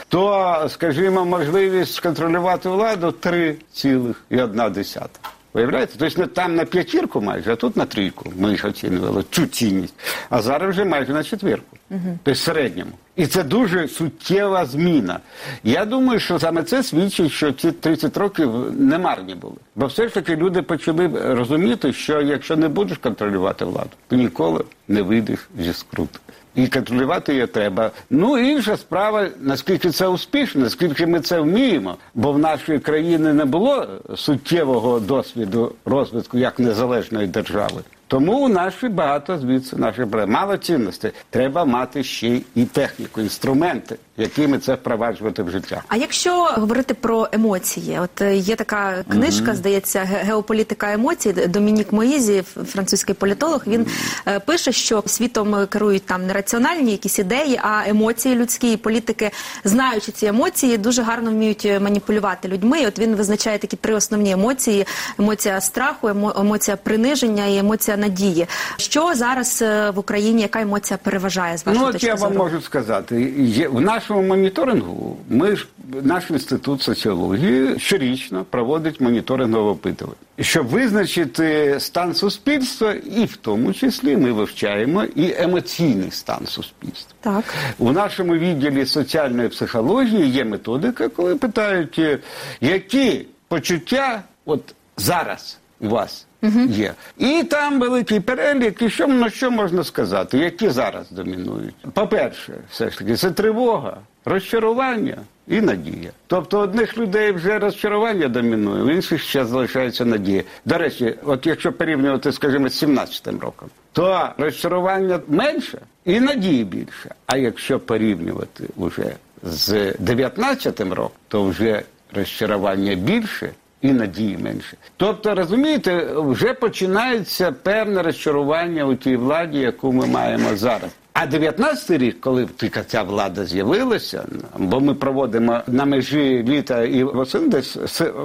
то, 0.10 0.56
скажімо, 0.70 1.26
можливість 1.26 2.00
контролювати 2.00 2.70
владу 2.70 3.08
3,1. 3.08 5.08
Виявляєте? 5.54 5.94
Тобто 5.98 6.26
там 6.26 6.56
на 6.56 6.66
п'ятірку 6.66 7.22
майже, 7.22 7.54
а 7.54 7.56
тут 7.56 7.78
на 7.78 7.86
трійку 7.86 8.34
ми 8.38 8.52
їх 8.52 8.66
оцінювали 8.66 9.24
цю 9.32 9.46
цінність. 9.46 9.94
А 10.30 10.42
зараз 10.42 10.70
вже 10.70 10.86
майже 10.86 11.14
на 11.14 11.24
четвірку. 11.24 11.78
Тобто 11.90 12.32
в 12.32 12.38
середньому. 12.38 12.92
І 13.16 13.28
це 13.28 13.44
дуже 13.44 13.88
суттєва 13.88 14.66
зміна. 14.66 15.20
Я 15.64 15.86
думаю, 15.86 16.20
що 16.20 16.40
саме 16.40 16.64
це 16.64 16.84
свідчить, 16.84 17.32
що 17.32 17.52
ці 17.52 17.72
30 17.72 18.18
років 18.18 18.52
не 18.80 18.98
марні 18.98 19.36
були. 19.36 19.56
Бо 19.76 19.86
все 19.86 20.08
ж 20.08 20.14
таки 20.14 20.36
люди 20.36 20.62
почали 20.62 21.08
розуміти, 21.36 21.94
що 21.94 22.22
якщо 22.22 22.56
не 22.56 22.68
будеш 22.68 22.98
контролювати 22.98 23.66
владу, 23.66 23.90
то 24.08 24.16
ніколи 24.16 24.64
не 24.88 25.02
вийдеш 25.02 25.40
зі 25.60 25.74
скруту. 25.74 26.20
І 26.56 26.68
контролювати 26.68 27.34
її 27.34 27.48
треба. 27.48 27.92
Ну 28.10 28.38
інша 28.38 28.78
справа, 28.78 29.28
наскільки 29.42 29.90
це 29.90 30.08
успішно, 30.08 30.62
наскільки 30.62 31.08
ми 31.08 31.20
це 31.20 31.40
вміємо, 31.40 31.98
бо 32.14 32.32
в 32.32 32.40
нашої 32.40 32.80
країни 32.80 33.34
не 33.34 33.46
було 33.46 33.88
суттєвого 34.16 35.00
досвіду 35.00 35.72
розвитку 35.86 36.38
як 36.38 36.60
незалежної 36.60 37.28
держави. 37.28 37.82
Тому 38.08 38.46
у 38.46 38.48
нас 38.48 38.74
багато 38.90 39.38
звідси 39.38 39.76
проблем. 39.76 40.32
Мало 40.32 40.58
цінностей. 40.58 41.12
Треба 41.30 41.66
мати 41.66 42.04
ще 42.04 42.40
і 42.56 42.66
техніку, 42.66 43.22
інструменти, 43.22 43.96
якими 44.18 44.60
це 44.60 44.74
впроваджувати 44.74 45.44
в 45.44 45.50
життя. 45.50 45.82
А 45.88 45.96
якщо 45.96 46.44
говорити 46.44 46.94
про 46.94 47.28
емоції, 47.32 48.00
от 48.00 48.22
е, 48.22 48.36
є 48.36 48.56
така 48.56 49.04
книжка, 49.12 49.56
здається, 49.56 50.00
«Ге- 50.00 50.24
геополітика 50.24 50.94
емоцій. 50.94 51.32
Домінік 51.34 51.94
Моїзі, 51.94 52.44
французький 52.68 53.16
політолог. 53.16 53.64
Він 53.68 53.86
е, 54.28 54.40
пише, 54.40 54.72
що 54.72 55.04
світом 55.06 55.68
керують 55.68 56.06
там 56.06 56.28
не 56.28 56.34
раціональні 56.34 56.92
якісь 56.92 57.20
ідеї, 57.20 57.60
а 57.64 57.84
емоції 57.90 58.36
людські 58.36 58.74
і 58.74 58.78
політики, 58.78 59.32
знаючи 59.64 60.12
ці 60.12 60.26
емоції, 60.26 60.78
дуже 60.78 61.02
гарно 61.02 61.32
вміють 61.32 61.66
е, 61.66 61.80
маніпулювати 61.80 62.48
людьми. 62.48 62.82
І 62.82 62.88
от 62.88 63.00
він 63.00 63.16
визначає 63.16 63.58
такі 63.58 63.76
три 63.78 63.94
основні 63.96 64.32
емоції: 64.32 64.86
емоція 65.20 65.62
страху, 65.62 66.08
емо- 66.10 66.40
емоція 66.42 66.78
приниження 66.78 67.46
і 67.46 67.58
емоція 67.58 67.98
надії. 67.98 68.48
Що 68.78 69.16
зараз 69.16 69.62
е, 69.62 69.90
в 69.90 70.00
Україні, 70.00 70.42
яка 70.42 70.62
емоція 70.62 70.98
переважає 71.04 71.58
з 71.58 71.66
вашої 71.66 71.82
Ну, 71.84 71.88
от 71.88 71.94
точки 71.94 72.08
я 72.08 72.16
вам 72.16 72.36
можу 72.38 72.62
сказати, 72.62 73.22
є, 73.38 73.68
в 73.68 73.82
нашому 74.10 74.28
моніторингу 74.28 75.18
ми 75.30 75.56
ж 75.56 75.68
наш 76.04 76.30
інститут 76.30 76.82
соціології 76.82 77.80
щорічно 77.80 78.46
проводить 78.50 79.02
моніторингове 79.02 79.72
опитування, 79.72 80.16
щоб 80.40 80.68
визначити 80.68 81.76
стан 81.80 82.14
суспільства, 82.14 82.94
і 82.94 83.26
в 83.26 83.38
тому 83.38 83.74
числі 83.74 84.18
ми 84.18 84.32
вивчаємо 84.32 85.04
і 85.04 85.34
емоційний 85.38 86.12
стан 86.12 86.46
суспільства. 86.46 87.14
Так. 87.22 87.44
У 87.78 87.92
нашому 87.92 88.34
відділі 88.34 88.86
соціальної 88.86 89.50
психології 89.50 90.30
є 90.30 90.46
методика, 90.46 91.10
коли 91.10 91.36
питають, 91.36 92.00
е, 92.00 92.20
які 92.62 93.26
почуття 93.48 94.24
от 94.46 94.76
зараз 94.98 95.60
у 95.80 95.88
вас 95.88 96.28
є. 96.70 96.94
І 97.18 97.44
там 97.44 97.80
великий 97.80 98.20
перелік, 98.20 98.82
і 98.82 98.90
що, 98.90 99.08
ну, 99.08 99.30
що 99.30 99.52
можна 99.52 99.84
сказати, 99.84 100.38
які 100.38 100.70
зараз 100.70 101.12
домінують. 101.12 101.76
По-перше, 101.94 102.54
все 102.72 102.90
ж 102.90 102.98
таки, 102.98 103.16
це 103.16 103.32
тривога, 103.32 103.98
розчарування 104.26 105.18
і 105.48 105.62
надія. 105.62 106.12
Тобто 106.28 106.60
одних 106.60 106.98
людей 106.98 107.32
вже 107.32 107.60
розчарування 107.60 108.28
домінує, 108.28 108.84
в 108.84 108.88
інших 108.88 109.22
ще 109.22 109.46
залишається 109.46 110.06
надія. 110.06 110.44
До 110.66 110.78
речі, 110.78 111.16
от 111.24 111.48
якщо 111.48 111.74
порівнювати, 111.74 112.32
скажімо, 112.32 112.70
з 112.70 112.84
17-м 112.84 113.40
роком, 113.40 113.70
то 113.92 114.30
розчарування 114.38 115.20
менше 115.28 115.80
і 116.06 116.20
надії 116.20 116.64
більше. 116.64 117.16
А 117.26 117.38
якщо 117.38 117.80
порівнювати 117.80 118.64
вже 118.78 119.16
з 119.44 119.74
19-м 119.92 120.94
роком, 120.94 121.18
то 121.28 121.44
вже 121.44 121.82
розчарування 122.14 122.96
більше. 122.96 123.50
І 123.86 123.92
надії 123.92 124.38
менше. 124.38 124.78
Тобто, 124.98 125.36
розумієте, 125.36 126.08
вже 126.16 126.54
починається 126.54 127.52
певне 127.52 128.02
розчарування 128.02 128.86
у 128.86 128.96
тій 128.96 129.16
владі, 129.16 129.60
яку 129.60 129.92
ми 129.92 130.06
маємо 130.06 130.56
зараз. 130.56 130.92
А 131.14 131.26
19-й 131.26 131.98
рік, 131.98 132.22
коли 132.22 132.48
тільки 132.58 132.82
ця 132.88 133.04
влада 133.04 133.46
з'явилася, 133.46 134.26
бо 134.58 134.80
ми 134.80 134.94
проводимо 134.94 135.62
на 135.68 135.86
межі 135.86 136.46
літа 136.48 136.84
і 136.84 137.04
восени, 137.04 137.48
десь 137.48 137.78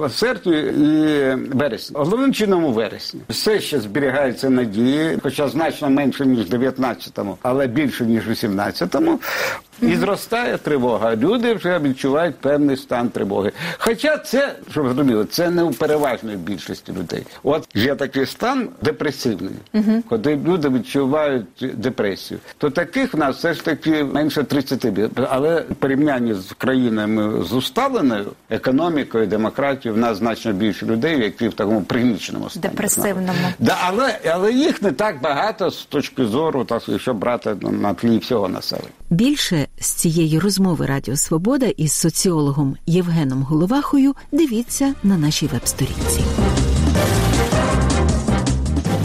серпні 0.09 0.57
і 0.57 1.35
вересні. 1.55 1.97
Головним 1.99 2.33
чином 2.33 2.65
у 2.65 2.71
вересні. 2.71 3.21
Все 3.29 3.59
ще 3.59 3.79
зберігається 3.79 4.49
надії, 4.49 5.17
хоча 5.23 5.47
значно 5.47 5.89
менше, 5.89 6.25
ніж 6.25 6.45
в 6.45 6.53
19-му, 6.53 7.37
але 7.41 7.67
більше, 7.67 8.05
ніж 8.05 8.27
у 8.27 8.31
17-му. 8.31 9.19
І 9.81 9.95
зростає 9.95 10.57
тривога. 10.57 11.15
Люди 11.15 11.53
вже 11.53 11.79
відчувають 11.79 12.35
певний 12.35 12.77
стан 12.77 13.09
тривоги. 13.09 13.51
Хоча 13.77 14.17
це, 14.17 14.55
щоб 14.71 14.83
ви 14.83 14.93
зрозуміли, 14.93 15.25
це 15.25 15.49
не 15.49 15.63
у 15.63 15.71
переважної 15.71 16.37
більшості 16.37 16.91
людей. 16.91 17.23
От 17.43 17.67
є 17.73 17.95
такий 17.95 18.25
стан 18.25 18.69
депресивний, 18.81 19.53
коли 20.09 20.35
люди 20.45 20.69
відчувають 20.69 21.45
депресію. 21.73 22.39
То 22.57 22.69
таких 22.69 23.13
в 23.13 23.17
нас 23.17 23.37
все 23.37 23.53
ж 23.53 23.65
таки 23.65 24.03
менше 24.03 24.43
30 24.43 24.85
Але 25.29 25.61
в 25.61 25.75
порівнянні 25.75 26.33
з 26.33 26.51
країнами 26.57 27.43
з 27.43 27.53
усталеною 27.53 28.25
економікою, 28.49 29.27
демократією, 29.27 29.95
в 29.95 29.99
нас 30.01 30.17
значно 30.17 30.53
більше 30.53 30.85
людей, 30.85 31.19
які 31.19 31.47
в 31.47 31.53
такому 31.53 31.81
пригніченому 31.81 32.49
стані. 32.49 32.61
Депресивному. 32.61 33.39
Да, 33.59 33.77
але, 33.81 34.19
але 34.31 34.51
їх 34.53 34.81
не 34.81 34.91
так 34.91 35.21
багато 35.21 35.69
з 35.69 35.85
точки 35.85 36.25
зору, 36.25 36.65
так, 36.65 36.83
якщо 36.87 37.13
брати 37.13 37.55
на, 37.61 37.71
на 37.71 37.93
тлі 37.93 38.17
всього 38.17 38.47
населення. 38.47 38.89
Більше 39.09 39.67
з 39.79 39.89
цієї 39.89 40.39
розмови 40.39 40.85
Радіо 40.85 41.15
Свобода 41.15 41.65
із 41.65 41.91
соціологом 41.91 42.75
Євгеном 42.85 43.43
Головахою 43.43 44.15
дивіться 44.31 44.93
на 45.03 45.17
нашій 45.17 45.47
веб-сторінці. 45.47 46.21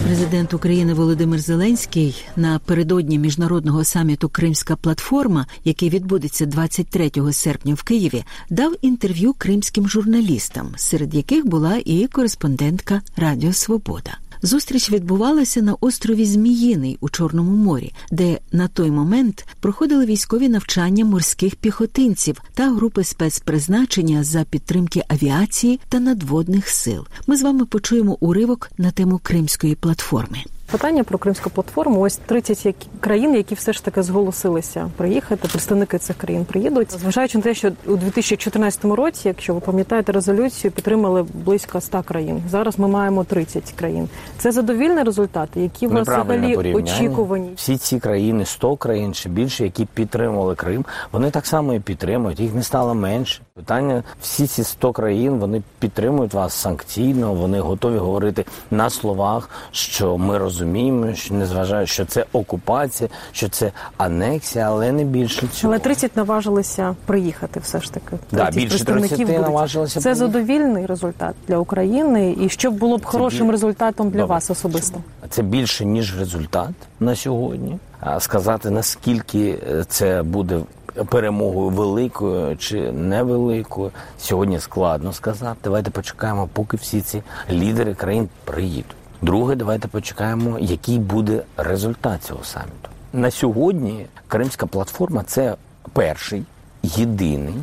Президент 0.06 0.54
України 0.54 0.94
Володимир 0.94 1.40
Зеленський 1.40 2.24
напередодні 2.36 3.18
міжнародного 3.18 3.84
саміту 3.84 4.28
Кримська 4.28 4.76
платформа, 4.76 5.46
який 5.64 5.90
відбудеться 5.90 6.46
23 6.46 7.10
серпня 7.32 7.74
в 7.74 7.82
Києві, 7.82 8.24
дав 8.50 8.72
інтерв'ю 8.82 9.34
кримським 9.38 9.88
журналістам, 9.88 10.72
серед 10.76 11.14
яких 11.14 11.46
була 11.46 11.76
і 11.84 12.06
кореспондентка 12.06 13.02
Радіо 13.16 13.52
Свобода. 13.52 14.18
Зустріч 14.46 14.90
відбувалася 14.90 15.62
на 15.62 15.76
острові 15.80 16.24
Зміїний 16.24 16.98
у 17.00 17.08
Чорному 17.08 17.50
морі, 17.50 17.92
де 18.10 18.38
на 18.52 18.68
той 18.68 18.90
момент 18.90 19.46
проходили 19.60 20.06
військові 20.06 20.48
навчання 20.48 21.04
морських 21.04 21.56
піхотинців 21.56 22.40
та 22.54 22.70
групи 22.74 23.04
спецпризначення 23.04 24.24
за 24.24 24.44
підтримки 24.44 25.02
авіації 25.08 25.80
та 25.88 26.00
надводних 26.00 26.68
сил. 26.68 27.06
Ми 27.26 27.36
з 27.36 27.42
вами 27.42 27.64
почуємо 27.64 28.16
уривок 28.20 28.70
на 28.78 28.90
тему 28.90 29.20
Кримської 29.22 29.74
платформи. 29.74 30.38
Питання 30.72 31.04
про 31.04 31.18
кримську 31.18 31.50
платформу. 31.50 32.00
Ось 32.00 32.16
30 32.16 32.76
країн, 33.00 33.34
які 33.34 33.54
все 33.54 33.72
ж 33.72 33.84
таки 33.84 34.02
зголосилися 34.02 34.90
приїхати. 34.96 35.48
Представники 35.48 35.98
цих 35.98 36.16
країн 36.16 36.44
приїдуть, 36.44 36.92
зважаючи 36.92 37.38
на 37.38 37.44
те, 37.44 37.54
що 37.54 37.72
у 37.86 37.96
2014 37.96 38.84
році, 38.84 39.28
якщо 39.28 39.54
ви 39.54 39.60
пам'ятаєте 39.60 40.12
резолюцію, 40.12 40.70
підтримали 40.70 41.26
близько 41.34 41.80
100 41.80 42.02
країн. 42.02 42.42
Зараз 42.50 42.78
ми 42.78 42.88
маємо 42.88 43.24
30 43.24 43.72
країн. 43.76 44.08
Це 44.38 44.52
задовільний 44.52 45.04
результат, 45.04 45.48
які 45.54 45.86
у 45.86 45.90
вас 45.90 46.08
взагалі 46.08 46.56
очікувані. 46.56 47.50
Всі 47.56 47.76
ці 47.76 47.98
країни, 47.98 48.44
100 48.46 48.76
країн 48.76 49.14
чи 49.14 49.28
більше, 49.28 49.64
які 49.64 49.84
підтримували 49.94 50.54
Крим, 50.54 50.84
вони 51.12 51.30
так 51.30 51.46
само 51.46 51.74
і 51.74 51.80
підтримують. 51.80 52.40
Їх 52.40 52.54
не 52.54 52.62
стало 52.62 52.94
менше. 52.94 53.42
Питання 53.56 54.02
всі 54.20 54.46
ці 54.46 54.64
100 54.64 54.92
країн 54.92 55.38
вони 55.38 55.62
підтримують 55.78 56.34
вас 56.34 56.54
санкційно. 56.54 57.34
Вони 57.34 57.60
готові 57.60 57.98
говорити 57.98 58.44
на 58.70 58.90
словах, 58.90 59.50
що 59.70 60.18
ми 60.18 60.38
розуміємо 60.38 61.14
що 61.14 61.34
незважаючи, 61.34 61.92
що 61.92 62.04
це 62.04 62.26
окупація, 62.32 63.10
що 63.32 63.48
це 63.48 63.72
анексія, 63.96 64.66
але 64.66 64.92
не 64.92 65.04
більше 65.04 65.46
цього. 65.46 65.72
Але 65.72 65.78
30 65.78 66.16
наважилися 66.16 66.96
приїхати, 67.04 67.60
все 67.60 67.80
ж 67.80 67.92
таки. 67.92 68.16
Да, 68.32 68.50
більше 68.50 68.84
30 68.84 69.28
наважилися. 69.28 70.00
Це 70.00 70.14
задовільний 70.14 70.86
результат 70.86 71.34
для 71.48 71.58
України, 71.58 72.36
і 72.40 72.48
що 72.48 72.70
було 72.70 72.96
б 72.96 73.00
це 73.00 73.06
хорошим 73.06 73.46
біль... 73.46 73.52
результатом 73.52 74.10
для 74.10 74.20
Добре. 74.20 74.34
вас 74.34 74.50
особисто. 74.50 75.00
Це 75.30 75.42
більше 75.42 75.84
ніж 75.84 76.18
результат 76.18 76.74
на 77.00 77.16
сьогодні. 77.16 77.78
А 78.00 78.20
сказати 78.20 78.70
наскільки 78.70 79.58
е, 79.70 79.84
це 79.88 80.22
буде. 80.22 80.60
Перемогою 81.04 81.68
великою 81.68 82.56
чи 82.56 82.92
невеликою 82.92 83.90
сьогодні 84.18 84.60
складно 84.60 85.12
сказати. 85.12 85.60
Давайте 85.64 85.90
почекаємо, 85.90 86.48
поки 86.52 86.76
всі 86.76 87.00
ці 87.00 87.22
лідери 87.50 87.94
країн 87.94 88.28
приїдуть. 88.44 88.96
Друге, 89.22 89.54
давайте 89.54 89.88
почекаємо, 89.88 90.58
який 90.58 90.98
буде 90.98 91.42
результат 91.56 92.24
цього 92.24 92.44
саміту. 92.44 92.88
На 93.12 93.30
сьогодні 93.30 94.06
Кримська 94.28 94.66
платформа 94.66 95.22
це 95.26 95.56
перший 95.92 96.44
єдиний 96.82 97.54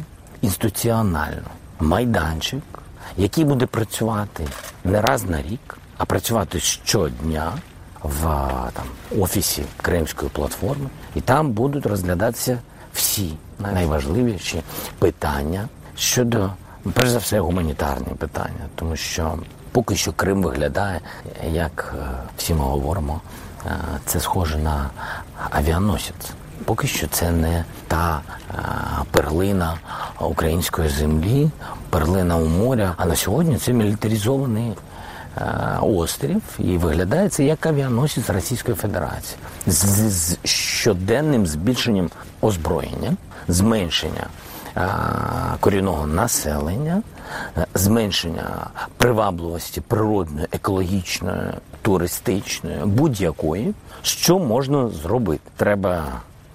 інституціонально 0.41 1.47
майданчик, 1.79 2.63
який 3.17 3.45
буде 3.45 3.65
працювати 3.65 4.47
не 4.83 5.01
раз 5.01 5.23
на 5.23 5.41
рік, 5.41 5.77
а 5.97 6.05
працювати 6.05 6.59
щодня 6.59 7.51
в 8.03 8.21
там 8.73 8.85
офісі 9.19 9.63
Кримської 9.81 10.31
платформи, 10.33 10.89
і 11.15 11.21
там 11.21 11.51
будуть 11.51 11.85
розглядатися 11.85 12.59
всі 12.93 13.33
найважливіші 13.59 14.63
питання 15.00 15.67
щодо 15.95 16.50
перш 16.93 17.09
за 17.09 17.17
все 17.17 17.39
гуманітарні 17.39 18.13
питання, 18.17 18.67
тому 18.75 18.95
що 18.95 19.38
Поки 19.73 19.95
що 19.95 20.13
Крим 20.13 20.43
виглядає, 20.43 21.00
як 21.51 21.95
е, 21.97 22.05
всі 22.38 22.53
ми 22.53 22.59
говоримо, 22.59 23.21
е, 23.65 23.69
це 24.05 24.19
схоже 24.19 24.57
на 24.57 24.89
авіаносець. 25.50 26.31
Поки 26.65 26.88
що 26.88 27.07
це 27.07 27.31
не 27.31 27.65
та 27.88 28.21
е, 28.50 28.53
перлина 29.12 29.77
української 30.19 30.89
землі, 30.89 31.50
перлина 31.89 32.38
у 32.38 32.47
моря. 32.47 32.93
А 32.97 33.05
на 33.05 33.15
сьогодні 33.15 33.57
це 33.57 33.73
мілітаризований 33.73 34.73
острів 35.81 36.41
і 36.59 36.77
виглядає 36.77 37.29
це 37.29 37.43
як 37.43 37.65
авіаносець 37.65 38.29
Російської 38.29 38.75
Федерації 38.77 39.37
з, 39.67 39.85
з 40.09 40.37
щоденним 40.43 41.47
збільшенням 41.47 42.09
озброєння, 42.41 43.15
зменшення 43.47 44.27
корінного 45.59 46.07
населення, 46.07 47.01
зменшення 47.73 48.67
привабливості 48.97 49.81
природної, 49.81 50.48
екологічної, 50.51 51.51
туристичної, 51.81 52.77
будь-якої, 52.85 53.74
що 54.01 54.39
можна 54.39 54.89
зробити. 54.89 55.41
Треба 55.57 56.03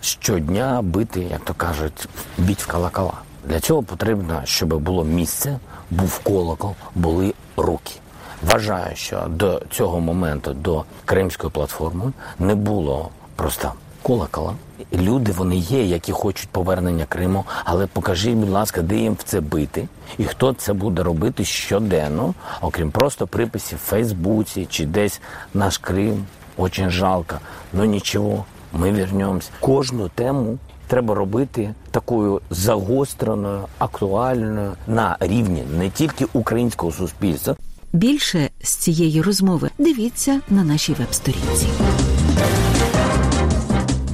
щодня 0.01 0.83
бити, 0.83 1.21
як 1.21 1.41
то 1.45 1.55
кажуть, 1.55 2.09
біть 2.39 2.63
в 2.63 2.67
колокола. 2.67 3.15
Для 3.45 3.61
цього 3.61 3.83
потрібно, 3.83 4.43
щоб 4.45 4.75
було 4.75 5.05
місце, 5.05 5.59
був 5.91 6.19
колокол, 6.19 6.75
були 6.95 7.35
руки. 7.57 7.93
Вважаю, 8.43 8.97
що 8.97 9.27
до 9.29 9.63
цього 9.71 10.01
моменту, 10.01 10.53
до 10.55 10.85
Кримської 11.05 11.53
платформи, 11.53 12.13
не 12.39 12.55
було 12.55 13.09
просто 13.37 13.73
колокола. 14.03 14.55
Люди 14.93 15.33
вони 15.33 15.57
є, 15.57 15.85
які 15.85 16.13
хочуть 16.13 16.49
повернення 16.49 17.05
Криму, 17.09 17.45
але 17.65 17.87
покажіть, 17.87 18.35
будь 18.35 18.51
ласка, 18.51 18.83
де 18.83 18.97
їм 18.97 19.15
в 19.15 19.23
це 19.23 19.41
бити, 19.41 19.89
і 20.19 20.25
хто 20.25 20.53
це 20.53 20.73
буде 20.73 21.03
робити 21.03 21.45
щоденно, 21.45 22.35
окрім 22.61 22.91
просто 22.91 23.27
приписів 23.27 23.79
в 23.79 23.89
Фейсбуці 23.89 24.67
чи 24.71 24.87
десь 24.87 25.21
наш 25.55 25.79
Крим. 25.79 26.25
Очень 26.57 26.91
жалко, 26.91 27.37
ну 27.73 27.85
нічого, 27.85 28.45
ми 28.73 28.93
вернемось. 28.93 29.51
Кожну 29.61 30.09
тему 30.09 30.59
треба 30.87 31.15
робити 31.15 31.75
такою 31.91 32.41
загостреною, 32.51 33.65
актуальною 33.79 34.73
на 34.87 35.17
рівні 35.21 35.65
не 35.79 35.91
тільки 35.91 36.27
українського 36.33 36.93
суспільства. 36.93 37.57
Більше 37.99 38.51
з 38.63 38.69
цієї 38.69 39.23
розмови 39.23 39.71
дивіться 39.79 40.41
на 40.51 40.65
нашій 40.65 40.93
веб-сторінці. 40.93 41.67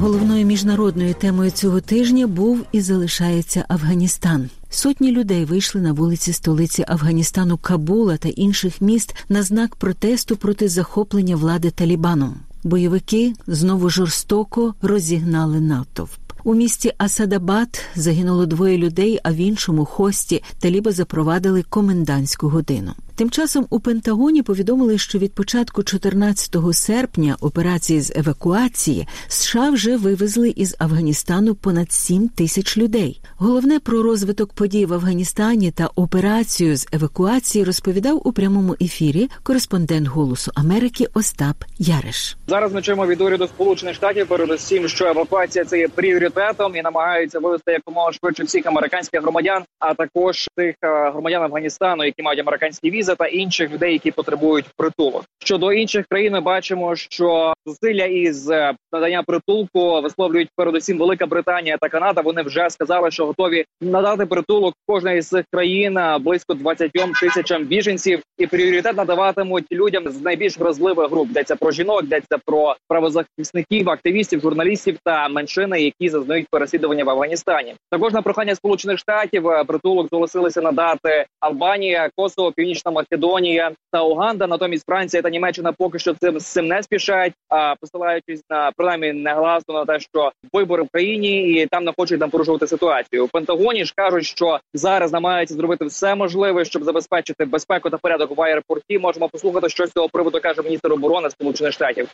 Головною 0.01 0.47
міжнародною 0.47 1.15
темою 1.15 1.51
цього 1.51 1.81
тижня 1.81 2.27
був 2.27 2.65
і 2.73 2.81
залишається 2.81 3.65
Афганістан. 3.69 4.51
Сотні 4.71 5.13
людей 5.13 5.45
вийшли 5.45 5.81
на 5.81 5.93
вулиці 5.93 6.33
столиці 6.33 6.85
Афганістану 6.89 7.57
Кабула 7.57 8.17
та 8.17 8.29
інших 8.29 8.81
міст 8.81 9.15
на 9.29 9.43
знак 9.43 9.77
протесту 9.77 10.37
проти 10.37 10.69
захоплення 10.69 11.37
влади 11.37 11.71
Талібаном. 11.71 12.35
Бойовики 12.63 13.33
знову 13.47 13.91
жорстоко 13.91 14.75
розігнали 14.83 15.61
натовп. 15.61 16.25
У 16.45 16.55
місті 16.55 16.93
Асадабад 16.99 17.81
загинуло 17.97 18.47
двоє 18.47 18.79
людей, 18.79 19.21
а 19.23 19.33
в 19.33 19.37
іншому 19.37 19.85
хості 19.85 20.43
таліби 20.59 20.93
запровадили 20.93 21.63
комендантську 21.63 22.49
годину. 22.49 22.93
Тим 23.17 23.31
часом 23.31 23.67
у 23.71 23.81
Пентагоні 23.81 24.43
повідомили, 24.43 24.99
що 24.99 25.19
від 25.19 25.35
початку 25.35 25.83
14 25.83 26.57
серпня 26.73 27.37
операції 27.41 28.01
з 28.01 28.17
евакуації 28.17 29.07
США 29.29 29.71
вже 29.71 29.97
вивезли 29.97 30.51
із 30.57 30.77
Афганістану 30.79 31.55
понад 31.55 31.93
7 31.93 32.29
тисяч 32.29 32.79
людей. 32.79 33.21
Головне 33.37 33.81
про 33.81 34.03
розвиток 34.03 34.53
подій 34.53 34.87
в 34.87 34.93
Афганістані 34.93 35.71
та 35.71 35.89
операцію 35.95 36.77
з 36.77 36.89
евакуації 36.93 37.65
розповідав 37.65 38.23
у 38.25 38.33
прямому 38.33 38.77
ефірі 38.81 39.29
кореспондент 39.43 40.09
Голосу 40.09 40.53
Америки 40.55 41.07
Остап 41.15 41.57
Яриш. 41.79 42.37
Зараз 42.47 42.73
ми 42.73 42.83
чуємо 42.83 43.07
від 43.07 43.21
уряду 43.21 43.47
Сполучених 43.47 43.95
Штатів 43.95 44.27
передусім, 44.27 44.89
що 44.89 45.07
евакуація 45.07 45.65
це 45.65 45.79
є 45.79 45.89
пріоритетом 45.89 46.77
і 46.77 46.83
намагаються 46.83 47.39
вивести 47.39 47.73
якомога 47.73 48.13
швидше 48.13 48.45
всіх 48.45 48.67
американських 48.67 49.23
громадян, 49.23 49.63
а 49.79 49.95
також 49.95 50.49
тих 50.57 50.75
е, 50.83 51.11
громадян 51.11 51.43
Афганістану, 51.43 52.05
які 52.05 52.23
мають 52.23 52.41
американські 52.41 52.91
візи, 52.91 53.04
візи 53.05 53.15
та 53.19 53.27
інших 53.27 53.73
людей, 53.73 53.93
які 53.93 54.11
потребують 54.11 54.67
притулок. 54.77 55.25
Щодо 55.39 55.73
інших 55.73 56.07
країн, 56.11 56.33
ми 56.33 56.41
бачимо, 56.41 56.97
що 56.97 57.55
зусилля 57.67 58.05
із 58.05 58.51
е, 58.51 58.75
надання 58.93 59.23
притулку 59.23 60.01
висловлюють 60.01 60.49
передусім 60.57 60.99
Велика 60.99 61.27
Британія 61.27 61.77
та 61.81 61.89
Канада. 61.89 62.21
Вони 62.21 62.43
вже 62.43 62.71
сказали, 62.71 63.11
що 63.11 63.27
готові 63.27 63.65
надати 63.81 64.27
притулок 64.27 64.75
кожна 64.87 65.13
із 65.13 65.29
цих 65.29 65.45
країн 65.53 65.99
близько 66.21 66.55
20 66.55 66.93
тисячам 67.21 67.65
біженців, 67.65 68.23
і 68.39 68.47
пріоритет 68.47 68.97
надаватимуть 68.97 69.73
людям 69.73 70.09
з 70.09 70.21
найбільш 70.21 70.59
вразливих 70.59 71.11
груп. 71.11 71.31
Йдеться 71.31 71.57
про 71.57 71.71
жінок, 71.71 72.03
йдеться 72.05 72.39
про 72.47 72.77
правозахисників, 72.89 73.91
активістів, 73.91 74.41
журналістів 74.41 74.99
та 75.05 75.29
меншини, 75.29 75.83
які 75.83 76.09
зазнають 76.09 76.47
переслідування 76.51 77.05
в 77.05 77.11
Афганістані. 77.11 77.75
Також 77.91 78.13
на 78.13 78.23
прохання 78.23 78.55
Сполучених 78.55 78.99
Штатів 78.99 79.49
е, 79.49 79.65
притулок 79.65 80.09
зголосилися 80.09 80.61
надати 80.61 81.27
Албанія, 81.41 82.11
Косово, 82.17 82.53
Північна 82.53 82.91
Македонія 82.95 83.73
та 83.93 84.03
Уганда. 84.03 84.47
Натомість 84.47 84.87
Франція 84.87 85.23
та 85.23 85.31
Німеччина 85.31 85.73
поки 85.73 85.99
що 85.99 86.15
цим 86.15 86.41
з 86.41 86.47
цим 86.47 86.67
не 86.67 86.83
спішають, 86.83 87.35
а 87.49 87.75
посилаючись 87.81 88.43
на 88.51 88.73
принаймні 88.77 89.13
негласно 89.13 89.75
на 89.75 89.85
те, 89.85 90.01
що 90.01 90.33
вибори 90.53 90.83
в 90.83 90.89
країні 90.93 91.43
і 91.43 91.67
там 91.67 91.85
не 91.85 91.93
хочуть 91.97 92.21
там 92.21 92.31
порушувати 92.31 92.67
ситуацію. 92.67 93.25
У 93.25 93.29
Пентагоні 93.29 93.85
ж 93.85 93.93
кажуть, 93.97 94.25
що 94.25 94.59
зараз 94.75 95.13
намагаються 95.13 95.55
зробити 95.55 95.85
все 95.85 96.15
можливе, 96.15 96.65
щоб 96.65 96.85
забезпечити 96.85 97.45
безпеку 97.45 97.91
та 97.91 97.97
порядок 97.97 98.37
в 98.37 98.43
аеропорті. 98.43 98.99
Можемо 98.99 99.29
послухати, 99.29 99.69
що 99.69 99.87
з 99.87 99.93
цього 99.93 100.09
приводу 100.09 100.41
каже 100.43 100.63
міністр 100.63 100.93
оборони 100.93 101.31
Сполучених 101.31 101.73
Штатів. 101.73 102.09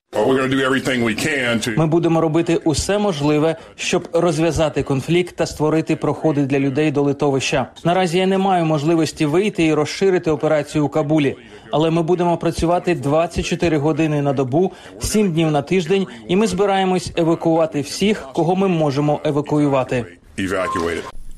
Ми 1.76 1.86
будемо 1.86 2.20
робити 2.20 2.56
усе 2.64 2.98
можливе, 2.98 3.56
щоб 3.76 4.08
розв'язати 4.12 4.82
конфлікт 4.82 5.36
та 5.36 5.46
створити 5.46 5.96
проходи 5.96 6.42
для 6.46 6.58
людей 6.58 6.90
до 6.90 7.02
литовища. 7.02 7.66
Наразі 7.84 8.18
я 8.18 8.26
не 8.26 8.38
маю 8.38 8.64
можливості 8.64 9.26
вийти 9.26 9.64
і 9.64 9.74
розширити 9.74 10.30
операцію 10.30 10.69
у 10.78 10.88
Кабулі, 10.88 11.36
але 11.70 11.90
ми 11.90 12.02
будемо 12.02 12.36
працювати 12.36 12.94
24 12.94 13.78
години 13.78 14.22
на 14.22 14.32
добу, 14.32 14.72
7 15.00 15.32
днів 15.32 15.50
на 15.50 15.62
тиждень, 15.62 16.06
і 16.28 16.36
ми 16.36 16.46
збираємось 16.46 17.12
евакуювати 17.16 17.80
всіх, 17.80 18.28
кого 18.32 18.56
ми 18.56 18.68
можемо 18.68 19.20
евакуювати. 19.24 20.06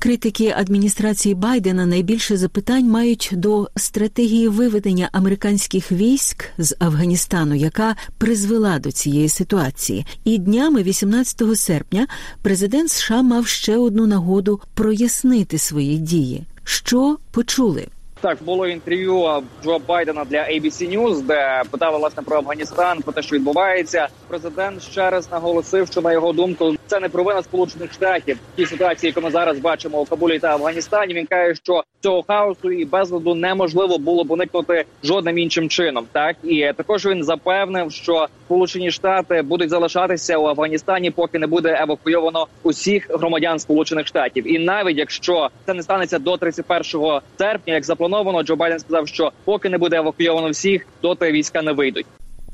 Критики 0.03 0.53
адміністрації 0.57 1.35
Байдена 1.35 1.85
найбільше 1.85 2.37
запитань 2.37 2.89
мають 2.89 3.29
до 3.33 3.69
стратегії 3.75 4.47
виведення 4.47 5.09
американських 5.11 5.91
військ 5.91 6.45
з 6.57 6.75
Афганістану, 6.79 7.55
яка 7.55 7.95
призвела 8.17 8.79
до 8.79 8.91
цієї 8.91 9.29
ситуації. 9.29 10.05
І 10.23 10.37
днями 10.37 10.83
18 10.83 11.57
серпня 11.57 12.07
президент 12.41 12.89
США 12.89 13.21
мав 13.21 13.47
ще 13.47 13.77
одну 13.77 14.07
нагоду 14.07 14.61
прояснити 14.73 15.57
свої 15.57 15.97
дії. 15.97 16.43
Що 16.63 17.17
почули? 17.31 17.87
Так, 18.23 18.43
було 18.43 18.67
інтерв'ю 18.67 19.43
Джо 19.63 19.79
Байдена 19.87 20.25
для 20.25 20.37
ABC 20.37 20.97
News, 20.97 21.21
де 21.21 21.61
питали 21.71 21.97
власне 21.97 22.23
про 22.23 22.37
Афганістан, 22.37 23.01
про 23.01 23.13
те, 23.13 23.21
що 23.21 23.35
відбувається. 23.35 24.07
Президент 24.27 24.81
ще 24.83 25.09
раз 25.09 25.31
наголосив, 25.31 25.87
що 25.87 26.01
на 26.01 26.13
його 26.13 26.33
думку 26.33 26.75
це 26.93 26.99
не 26.99 27.09
провина 27.09 27.43
сполучених 27.43 27.93
штатів. 27.93 28.37
В 28.53 28.55
тій 28.55 28.65
ситуації, 28.65 29.09
яку 29.09 29.21
ми 29.21 29.31
зараз 29.31 29.59
бачимо 29.59 30.01
у 30.01 30.05
Кабулі 30.05 30.39
та 30.39 30.53
Афганістані. 30.53 31.13
Він 31.13 31.25
каже, 31.25 31.55
що 31.55 31.83
цього 31.99 32.23
хаосу 32.27 32.71
і 32.71 32.85
безладу 32.85 33.35
неможливо 33.35 33.97
було 33.97 34.23
б 34.23 34.31
уникнути 34.31 34.85
жодним 35.03 35.37
іншим 35.37 35.69
чином. 35.69 36.05
Так 36.11 36.35
і 36.43 36.71
також 36.77 37.05
він 37.05 37.23
запевнив, 37.23 37.91
що 37.91 38.27
Сполучені 38.45 38.91
Штати 38.91 39.41
будуть 39.41 39.69
залишатися 39.69 40.37
у 40.37 40.47
Афганістані, 40.47 41.11
поки 41.11 41.39
не 41.39 41.47
буде 41.47 41.77
евакуйовано 41.81 42.47
усіх 42.63 43.09
громадян 43.09 43.59
Сполучених 43.59 44.07
Штатів. 44.07 44.53
І 44.53 44.59
навіть 44.59 44.97
якщо 44.97 45.49
це 45.65 45.73
не 45.73 45.83
станеться 45.83 46.19
до 46.19 46.37
31 46.37 47.19
серпня, 47.37 47.73
як 47.73 47.83
заплановано, 47.83 48.43
Джо 48.43 48.55
Байден 48.55 48.79
сказав, 48.79 49.07
що 49.07 49.31
поки 49.45 49.69
не 49.69 49.77
буде 49.77 49.97
евакуйовано 49.97 50.49
всіх, 50.49 50.87
доти 51.01 51.31
війська 51.31 51.61
не 51.61 51.71
вийдуть. 51.71 52.05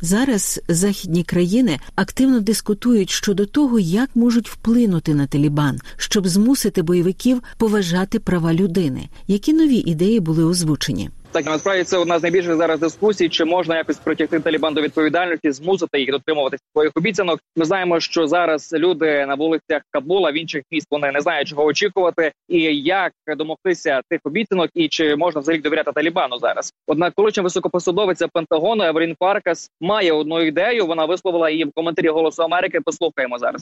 Зараз 0.01 0.61
західні 0.67 1.23
країни 1.23 1.79
активно 1.95 2.39
дискутують 2.39 3.09
щодо 3.09 3.45
того, 3.45 3.79
як 3.79 4.15
можуть 4.15 4.49
вплинути 4.49 5.13
на 5.15 5.27
Талібан, 5.27 5.79
щоб 5.97 6.27
змусити 6.27 6.81
бойовиків 6.81 7.43
поважати 7.57 8.19
права 8.19 8.53
людини. 8.53 9.09
Які 9.27 9.53
нові 9.53 9.75
ідеї 9.75 10.19
були 10.19 10.43
озвучені? 10.43 11.09
Так 11.31 11.45
насправді 11.45 11.83
це 11.83 11.97
одна 11.97 12.19
з 12.19 12.23
найбільших 12.23 12.55
зараз 12.55 12.79
дискусій, 12.79 13.29
чи 13.29 13.45
можна 13.45 13.77
якось 13.77 13.97
притягти 13.97 14.39
Талібан 14.39 14.73
до 14.73 14.81
відповідальності, 14.81 15.51
змусити 15.51 15.99
їх 15.99 16.11
дотримуватися 16.11 16.63
своїх 16.73 16.91
обіцянок. 16.95 17.39
Ми 17.55 17.65
знаємо, 17.65 17.99
що 17.99 18.27
зараз 18.27 18.73
люди 18.73 19.25
на 19.25 19.35
вулицях 19.35 19.81
Кабула 19.91 20.31
в 20.31 20.37
інших 20.37 20.63
міст 20.71 20.87
вони 20.91 21.11
не 21.11 21.21
знають, 21.21 21.47
чого 21.47 21.63
очікувати, 21.65 22.31
і 22.47 22.61
як 22.81 23.11
домогтися 23.37 24.01
тих 24.09 24.19
обіцянок, 24.23 24.69
і 24.73 24.87
чи 24.87 25.15
можна 25.15 25.41
взагалі 25.41 25.61
довіряти 25.61 25.91
Талібану 25.91 26.39
зараз. 26.39 26.73
Однак, 26.87 27.13
колишня 27.13 27.43
високопосадовиця 27.43 28.27
Пентагону 28.33 28.83
Евелін 28.83 29.15
Фаркас 29.19 29.69
має 29.81 30.11
одну 30.11 30.41
ідею. 30.41 30.87
Вона 30.87 31.05
висловила 31.05 31.49
її 31.49 31.65
в 31.65 31.71
коментарі 31.75 32.09
Голосу 32.09 32.43
Америки. 32.43 32.79
Послухаємо 32.85 33.37
зараз. 33.37 33.61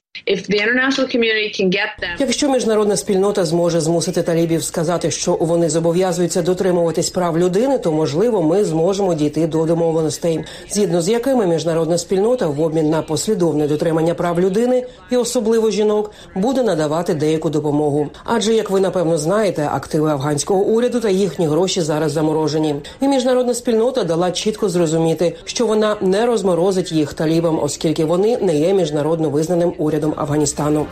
Якщо 2.19 2.49
міжнародна 2.49 2.97
спільнота 2.97 3.45
зможе 3.45 3.80
змусити 3.80 4.23
талібів 4.23 4.63
сказати, 4.63 5.12
що 5.12 5.34
вони 5.34 5.69
зобов'язуються 5.69 6.41
дотримуватись 6.41 7.10
прав 7.10 7.38
людей, 7.38 7.57
людини, 7.58 7.78
то 7.78 7.91
можливо 7.91 8.43
ми 8.43 8.63
зможемо 8.63 9.13
дійти 9.13 9.48
до 9.48 9.65
домовленостей, 9.65 10.39
згідно 10.70 11.02
з 11.02 11.10
якими 11.10 11.48
міжнародна 11.48 11.98
спільнота 11.98 12.48
в 12.48 12.62
обмін 12.62 12.89
на 12.89 13.02
послідовне 13.02 13.67
дотримання 13.67 14.13
прав 14.13 14.39
людини 14.39 14.86
і 15.12 15.17
особливо 15.17 15.72
жінок 15.72 16.12
буде 16.36 16.63
надавати 16.63 17.13
деяку 17.13 17.50
допомогу. 17.50 18.08
Адже, 18.24 18.54
як 18.54 18.70
ви 18.70 18.80
напевно 18.80 19.17
знаєте, 19.17 19.70
активи 19.74 20.10
афганського 20.12 20.62
уряду 20.62 21.00
та 21.00 21.10
їхні 21.10 21.48
гроші 21.48 21.82
зараз 21.82 22.12
заморожені. 22.12 22.76
І 23.02 23.08
міжнародна 23.08 23.54
спільнота 23.54 24.04
дала 24.04 24.32
чітко 24.32 24.70
зрозуміти, 24.70 25.36
що 25.46 25.65
вона 25.65 25.96
не 26.02 26.26
розморозить 26.26 26.91
їх 26.91 27.13
талібам, 27.13 27.60
оскільки 27.63 28.06
вони 28.06 28.38
не 28.38 28.58
є 28.58 28.74
міжнародно 28.74 29.30
визнаним 29.30 29.74
урядом 29.78 30.13
Афганістану. 30.17 30.86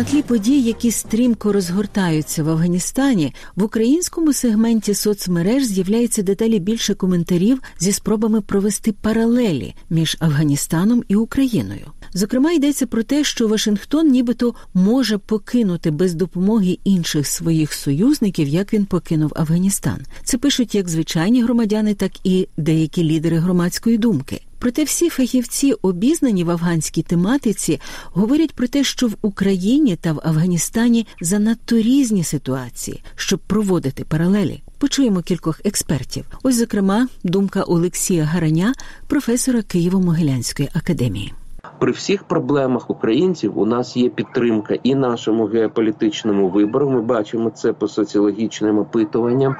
На 0.00 0.06
тлі 0.06 0.22
подій, 0.22 0.60
які 0.60 0.90
стрімко 0.90 1.52
розгортаються 1.52 2.42
в 2.42 2.48
Афганістані, 2.48 3.34
в 3.56 3.62
українському 3.62 4.32
сегменті 4.32 4.94
соцмереж 4.94 5.64
з'являється 5.64 6.22
деталі 6.22 6.58
більше 6.58 6.94
коментарів 6.94 7.62
зі 7.78 7.92
спробами 7.92 8.40
провести 8.40 8.92
паралелі 8.92 9.74
між 9.90 10.16
Афганістаном 10.20 11.02
і 11.08 11.16
Україною. 11.16 11.86
Зокрема, 12.12 12.52
йдеться 12.52 12.86
про 12.86 13.02
те, 13.02 13.24
що 13.24 13.48
Вашингтон 13.48 14.08
нібито 14.08 14.54
може 14.74 15.18
покинути 15.18 15.90
без 15.90 16.14
допомоги 16.14 16.78
інших 16.84 17.26
своїх 17.26 17.72
союзників, 17.72 18.48
як 18.48 18.72
він 18.72 18.84
покинув 18.84 19.32
Афганістан. 19.36 19.98
Це 20.24 20.38
пишуть 20.38 20.74
як 20.74 20.88
звичайні 20.88 21.42
громадяни, 21.42 21.94
так 21.94 22.12
і 22.24 22.48
деякі 22.56 23.04
лідери 23.04 23.38
громадської 23.38 23.98
думки. 23.98 24.40
Проте 24.60 24.84
всі 24.84 25.08
фахівці, 25.08 25.72
обізнані 25.72 26.44
в 26.44 26.50
афганській 26.50 27.02
тематиці, 27.02 27.80
говорять 28.04 28.52
про 28.52 28.68
те, 28.68 28.84
що 28.84 29.08
в 29.08 29.14
Україні 29.22 29.96
та 29.96 30.12
в 30.12 30.20
Афганістані 30.24 31.06
занадто 31.20 31.76
різні 31.76 32.24
ситуації, 32.24 33.02
щоб 33.14 33.40
проводити 33.40 34.04
паралелі. 34.04 34.62
Почуємо 34.78 35.22
кількох 35.22 35.60
експертів. 35.64 36.24
Ось, 36.42 36.56
зокрема, 36.56 37.08
думка 37.24 37.62
Олексія 37.62 38.24
Гараня, 38.24 38.74
професора 39.06 39.60
Києво-Могилянської 39.60 40.68
академії. 40.74 41.32
При 41.80 41.92
всіх 41.92 42.24
проблемах 42.24 42.90
українців 42.90 43.58
у 43.58 43.66
нас 43.66 43.96
є 43.96 44.08
підтримка 44.08 44.74
і 44.82 44.94
нашому 44.94 45.44
геополітичному 45.44 46.48
вибору. 46.48 46.90
Ми 46.90 47.00
бачимо 47.00 47.50
це 47.50 47.72
по 47.72 47.88
соціологічним 47.88 48.78
опитуванням. 48.78 49.56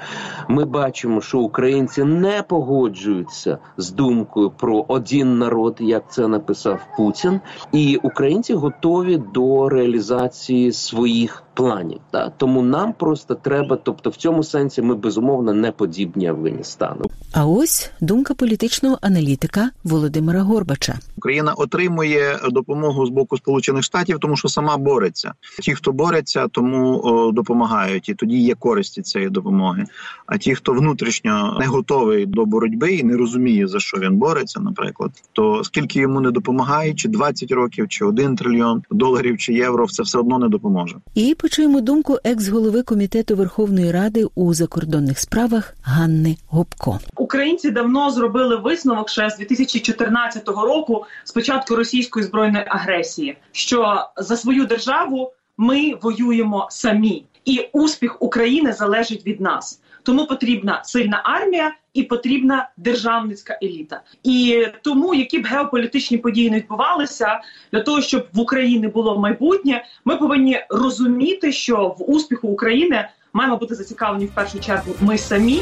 Ми 0.48 0.64
бачимо, 0.64 1.20
що 1.20 1.38
українці 1.38 2.04
не 2.04 2.42
погоджуються 2.42 3.59
з 3.76 3.90
думкою 3.90 4.50
про 4.50 4.85
один 4.88 5.38
народ, 5.38 5.76
як 5.80 6.12
це 6.12 6.28
написав 6.28 6.80
Путін, 6.96 7.40
і 7.72 7.98
українці 8.02 8.54
готові 8.54 9.22
до 9.35 9.68
реалізації 9.68 10.72
своїх 10.72 11.42
планів. 11.54 12.00
Так? 12.11 12.33
Тому 12.37 12.62
нам 12.62 12.92
просто 12.92 13.35
треба, 13.35 13.78
тобто 13.83 14.11
в 14.11 14.16
цьому 14.16 14.42
сенсі 14.42 14.83
ми 14.83 14.94
безумовно 14.94 15.52
не 15.52 15.72
подібні 15.72 16.26
Афганістану. 16.26 17.10
А 17.32 17.46
ось 17.46 17.90
думка 18.00 18.34
політичного 18.34 18.98
аналітика 19.02 19.70
Володимира 19.84 20.42
Горбача. 20.42 20.98
Україна 21.16 21.52
отримує 21.52 22.38
допомогу 22.50 23.06
з 23.06 23.10
боку 23.10 23.36
Сполучених 23.36 23.82
Штатів, 23.82 24.18
тому 24.20 24.36
що 24.36 24.48
сама 24.48 24.76
бореться. 24.76 25.32
Ті, 25.62 25.74
хто 25.74 25.92
бореться, 25.92 26.48
тому 26.48 27.00
о, 27.04 27.32
допомагають, 27.32 28.08
і 28.08 28.14
тоді 28.14 28.38
є 28.38 28.54
користі 28.54 29.02
цієї 29.02 29.30
допомоги. 29.30 29.84
А 30.26 30.38
ті, 30.38 30.54
хто 30.54 30.72
внутрішньо 30.72 31.56
не 31.60 31.66
готовий 31.66 32.26
до 32.26 32.46
боротьби 32.46 32.94
і 32.94 33.02
не 33.02 33.16
розуміє 33.16 33.66
за 33.68 33.80
що 33.80 33.98
він 33.98 34.16
бореться, 34.16 34.60
наприклад, 34.60 35.10
то 35.32 35.64
скільки 35.64 36.00
йому 36.00 36.20
не 36.20 36.30
допомагають, 36.30 36.98
чи 36.98 37.08
20 37.08 37.52
років, 37.52 37.88
чи 37.88 38.04
1 38.04 38.36
трильйон 38.36 38.82
доларів, 38.90 39.38
чи 39.38 39.52
євро, 39.52 39.86
це 39.86 40.02
все 40.02 40.18
одно 40.18 40.38
не 40.38 40.48
допоможе. 40.48 40.96
І 41.14 41.34
почуємо 41.34 41.80
думку 41.80 42.18
екс-голови 42.24 42.82
комітету 42.82 43.36
Верховної 43.36 43.92
Ради 43.92 44.26
у 44.34 44.54
закордонних 44.54 45.18
справах 45.18 45.74
Ганни 45.82 46.36
Гопко. 46.48 46.98
Українці 47.20 47.70
давно 47.70 48.11
зробили 48.11 48.56
висновок 48.56 49.09
ще 49.09 49.30
з 49.30 49.37
2014 49.37 50.48
року, 50.48 51.04
спочатку 51.24 51.76
російської 51.76 52.26
збройної 52.26 52.64
агресії, 52.68 53.37
що 53.52 54.06
за 54.16 54.37
свою 54.37 54.66
державу 54.66 55.33
ми 55.56 55.94
воюємо 56.02 56.66
самі, 56.70 57.24
і 57.44 57.68
успіх 57.72 58.22
України 58.22 58.72
залежить 58.72 59.26
від 59.26 59.40
нас. 59.40 59.80
Тому 60.02 60.26
потрібна 60.26 60.85
сильна 60.85 61.22
армія 61.24 61.74
і 61.94 62.02
потрібна 62.02 62.70
державницька 62.76 63.59
еліта. 63.62 64.02
І 64.22 64.66
тому, 64.83 65.14
які 65.14 65.38
б 65.38 65.46
геополітичні 65.46 66.18
події 66.18 66.50
не 66.50 66.56
відбувалися, 66.56 67.40
для 67.72 67.80
того, 67.80 68.00
щоб 68.02 68.26
в 68.33 68.40
Україні 68.40 68.88
було 68.88 69.18
майбутнє, 69.18 69.85
ми 70.04 70.16
повинні 70.16 70.61
розуміти, 70.70 71.52
що 71.52 71.96
в 71.98 72.11
успіху 72.11 72.48
України 72.48 73.09
маємо 73.33 73.56
бути 73.56 73.74
зацікавлені 73.74 74.26
в 74.26 74.35
першу 74.35 74.61
чергу 74.61 74.94
ми 75.00 75.18
самі. 75.18 75.61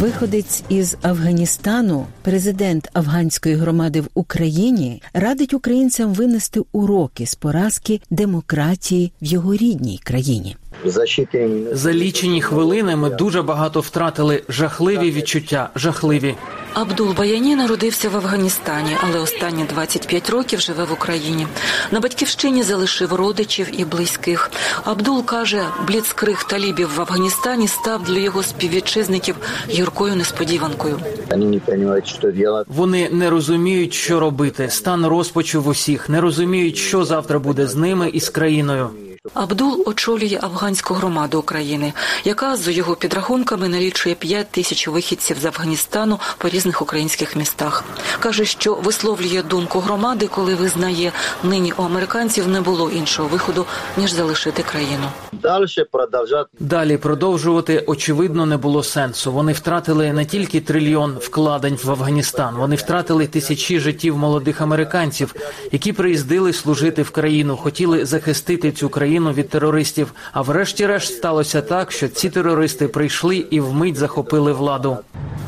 Виходець 0.00 0.62
із 0.68 0.96
Афганістану, 1.02 2.06
президент 2.22 2.90
афганської 2.92 3.54
громади 3.54 4.00
в 4.00 4.08
Україні, 4.14 5.02
радить 5.14 5.54
українцям 5.54 6.14
винести 6.14 6.60
уроки 6.72 7.26
з 7.26 7.34
поразки 7.34 8.00
демократії 8.10 9.12
в 9.22 9.24
його 9.24 9.54
рідній 9.54 10.00
країні. 10.04 10.56
За 11.72 11.92
лічені 11.92 12.42
хвилини 12.42 12.96
ми 12.96 13.10
дуже 13.10 13.42
багато 13.42 13.80
втратили 13.80 14.42
жахливі 14.48 15.10
відчуття, 15.10 15.70
жахливі. 15.74 16.34
Абдул 16.74 17.12
Баяні 17.12 17.56
народився 17.56 18.08
в 18.08 18.16
Афганістані, 18.16 18.96
але 19.02 19.18
останні 19.18 19.64
25 19.64 20.30
років 20.30 20.60
живе 20.60 20.84
в 20.84 20.92
Україні. 20.92 21.46
На 21.90 22.00
батьківщині 22.00 22.62
залишив 22.62 23.12
родичів 23.12 23.80
і 23.80 23.84
близьких. 23.84 24.50
Абдул 24.84 25.24
каже, 25.24 25.62
бліцкриг 25.86 26.44
талібів 26.44 26.94
в 26.96 27.00
Афганістані 27.00 27.68
став 27.68 28.04
для 28.04 28.18
його 28.18 28.42
співвітчизників 28.42 29.36
гіркою 29.68 30.16
несподіванкою. 30.16 31.00
Вони 32.66 33.08
не 33.10 33.30
розуміють, 33.30 33.94
що 33.94 34.20
робити. 34.20 34.70
Стан 34.70 35.06
розпачу 35.06 35.62
в 35.62 35.68
усіх, 35.68 36.08
не 36.08 36.20
розуміють, 36.20 36.76
що 36.76 37.04
завтра 37.04 37.38
буде 37.38 37.66
з 37.66 37.76
ними 37.76 38.08
і 38.08 38.20
з 38.20 38.28
країною. 38.28 38.90
Абдул 39.34 39.82
очолює 39.86 40.38
афганську 40.42 40.94
громаду 40.94 41.38
України, 41.38 41.92
яка 42.24 42.56
за 42.56 42.70
його 42.70 42.96
підрахунками 42.96 43.68
налічує 43.68 44.14
5 44.14 44.50
тисяч 44.50 44.88
вихідців 44.88 45.36
з 45.40 45.44
Афганістану 45.44 46.18
по 46.38 46.48
різних 46.48 46.82
українських 46.82 47.36
містах. 47.36 47.84
каже, 48.20 48.44
що 48.44 48.74
висловлює 48.74 49.42
думку 49.42 49.80
громади, 49.80 50.28
коли 50.34 50.54
визнає, 50.54 51.12
нині 51.44 51.72
у 51.76 51.82
американців 51.82 52.48
не 52.48 52.60
було 52.60 52.90
іншого 52.90 53.28
виходу 53.28 53.66
ніж 53.96 54.12
залишити 54.12 54.62
країну. 54.62 55.06
Далі 56.60 56.96
продовжувати 56.96 57.84
очевидно 57.86 58.46
не 58.46 58.56
було 58.56 58.82
сенсу. 58.82 59.32
Вони 59.32 59.52
втратили 59.52 60.12
не 60.12 60.24
тільки 60.24 60.60
трильйон 60.60 61.18
вкладень 61.20 61.78
в 61.84 61.90
Афганістан, 61.90 62.56
вони 62.56 62.76
втратили 62.76 63.26
тисячі 63.26 63.80
життів 63.80 64.18
молодих 64.18 64.60
американців, 64.60 65.34
які 65.72 65.92
приїздили 65.92 66.52
служити 66.52 67.02
в 67.02 67.10
країну, 67.10 67.56
хотіли 67.56 68.04
захистити 68.04 68.72
цю 68.72 68.88
країну 68.88 69.09
від 69.18 69.48
терористів. 69.48 70.12
А 70.32 70.42
врешті-решт 70.42 71.14
сталося 71.14 71.62
так, 71.62 71.92
що 71.92 72.08
ці 72.08 72.30
терористи 72.30 72.88
прийшли 72.88 73.36
і 73.36 73.60
вмить 73.60 73.96
захопили 73.96 74.52
владу. 74.52 74.98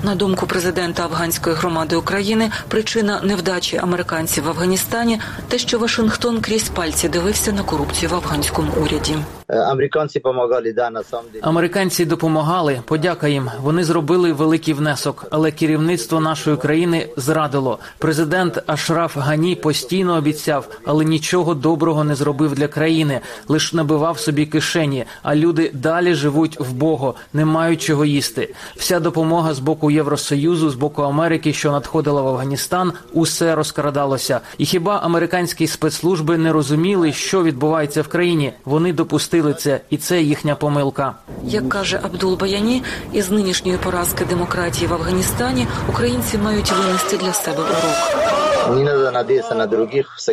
На 0.04 0.14
думку 0.14 0.46
президента 0.46 1.04
афганської 1.04 1.56
громади 1.56 1.96
України, 1.96 2.50
причина 2.68 3.20
невдачі 3.24 3.76
американців 3.76 4.44
в 4.44 4.48
Афганістані 4.48 5.20
те, 5.48 5.58
що 5.58 5.78
Вашингтон 5.78 6.40
крізь 6.40 6.68
пальці 6.68 7.08
дивився 7.08 7.52
на 7.52 7.62
корупцію 7.62 8.10
в 8.10 8.14
афганському 8.14 8.72
уряді. 8.82 9.16
Американці 9.52 10.18
допомагали 10.18 10.72
да 10.72 10.90
на 10.90 11.02
сам 11.02 11.20
Американці 11.42 12.04
допомагали. 12.04 12.80
Подяка 12.84 13.28
їм. 13.28 13.50
Вони 13.62 13.84
зробили 13.84 14.32
великий 14.32 14.74
внесок, 14.74 15.26
але 15.30 15.50
керівництво 15.50 16.20
нашої 16.20 16.56
країни 16.56 17.08
зрадило. 17.16 17.78
Президент 17.98 18.62
Ашраф 18.66 19.16
Гані 19.16 19.54
постійно 19.54 20.14
обіцяв, 20.14 20.68
але 20.84 21.04
нічого 21.04 21.54
доброго 21.54 22.04
не 22.04 22.14
зробив 22.14 22.54
для 22.54 22.68
країни, 22.68 23.20
лише 23.48 23.76
набивав 23.76 24.18
собі 24.18 24.46
кишені. 24.46 25.04
А 25.22 25.34
люди 25.34 25.70
далі 25.74 26.14
живуть 26.14 26.60
в 26.60 26.72
Бого, 26.72 27.14
не 27.32 27.44
мають 27.44 27.82
чого 27.82 28.04
їсти. 28.04 28.54
Вся 28.76 29.00
допомога 29.00 29.54
з 29.54 29.58
боку 29.58 29.90
Євросоюзу, 29.90 30.70
з 30.70 30.74
боку 30.74 31.02
Америки, 31.02 31.52
що 31.52 31.72
надходила 31.72 32.22
в 32.22 32.28
Афганістан, 32.28 32.92
усе 33.12 33.54
розкрадалося. 33.54 34.40
І 34.58 34.66
хіба 34.66 35.00
американські 35.02 35.66
спецслужби 35.66 36.38
не 36.38 36.52
розуміли, 36.52 37.12
що 37.12 37.42
відбувається 37.42 38.02
в 38.02 38.08
країні? 38.08 38.52
Вони 38.64 38.92
допустили 38.92 39.41
це, 39.50 39.80
і 39.90 39.96
це 39.96 40.22
їхня 40.22 40.54
помилка. 40.54 41.14
Як 41.44 41.68
каже 41.68 42.00
Абдул 42.02 42.36
Баяні, 42.36 42.82
із 43.12 43.30
нинішньої 43.30 43.78
поразки 43.78 44.24
демократії 44.24 44.86
в 44.86 44.94
Афганістані 44.94 45.66
українці 45.88 46.38
мають 46.38 46.72
винести 46.72 47.16
для 47.16 47.32
себе 47.32 47.62
урок. 47.62 48.51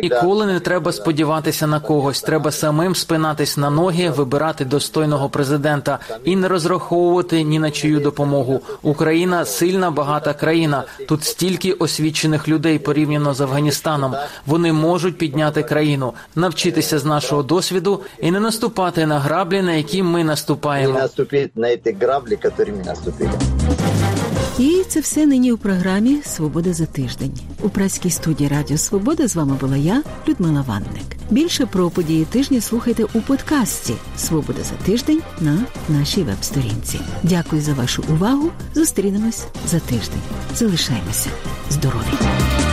Ніколи 0.02 0.46
не 0.46 0.60
треба 0.60 0.92
сподіватися 0.92 1.68
на 1.68 1.80
когось. 1.80 2.22
Треба 2.22 2.52
самим 2.52 2.96
спинатись 2.96 3.58
на 3.58 3.70
ноги, 3.70 4.10
вибирати 4.10 4.66
достойного 4.66 5.30
президента 5.30 6.00
і 6.24 6.36
не 6.36 6.48
розраховувати 6.48 7.44
ні 7.44 7.60
на 7.60 7.72
чию 7.72 8.00
допомогу. 8.00 8.62
Україна 8.82 9.46
сильна, 9.46 9.92
багата 9.92 10.34
країна. 10.34 10.84
Тут 11.08 11.24
стільки 11.24 11.74
освічених 11.74 12.48
людей 12.48 12.80
порівняно 12.80 13.34
з 13.34 13.42
Афганістаном. 13.42 14.16
Вони 14.46 14.74
можуть 14.74 15.18
підняти 15.18 15.64
країну, 15.64 16.14
навчитися 16.36 17.00
з 17.00 17.06
нашого 17.06 17.44
досвіду 17.44 18.02
і 18.20 18.32
не 18.32 18.40
наступати 18.40 19.06
на 19.06 19.20
граблі, 19.20 19.62
на 19.62 19.72
які 19.74 20.04
ми 20.04 20.24
наступаємо. 20.24 20.94
Не 20.94 21.00
наступити 21.00 21.52
на 21.56 21.78
ці 21.78 21.98
граблі, 22.02 22.40
які 22.44 22.72
ми 22.72 22.84
наступили. 22.84 23.32
І 24.60 24.84
це 24.88 25.00
все 25.00 25.26
нині 25.26 25.52
у 25.52 25.58
програмі 25.58 26.22
Свобода 26.26 26.74
за 26.74 26.86
тиждень. 26.86 27.40
У 27.62 27.70
праській 27.70 28.10
студії 28.10 28.50
Радіо 28.50 28.78
Свобода 28.78 29.28
з 29.28 29.36
вами 29.36 29.56
була 29.62 29.78
я, 29.78 30.04
Людмила 30.28 30.62
Ванник. 30.62 31.18
Більше 31.30 31.66
про 31.66 31.90
події 31.90 32.26
тижня 32.26 32.62
слухайте 32.62 33.04
у 33.04 33.22
подкасті 33.22 33.94
Свобода 34.18 34.64
за 34.64 34.86
тиждень 34.86 35.22
на 35.42 35.66
нашій 35.90 36.24
веб-сторінці. 36.24 37.00
Дякую 37.24 37.62
за 37.62 37.74
вашу 37.74 38.04
увагу. 38.10 38.52
Зустрінемось 38.76 39.46
за 39.68 39.80
тиждень. 39.80 40.22
Залишаємося 40.56 41.30
здорові. 41.70 42.69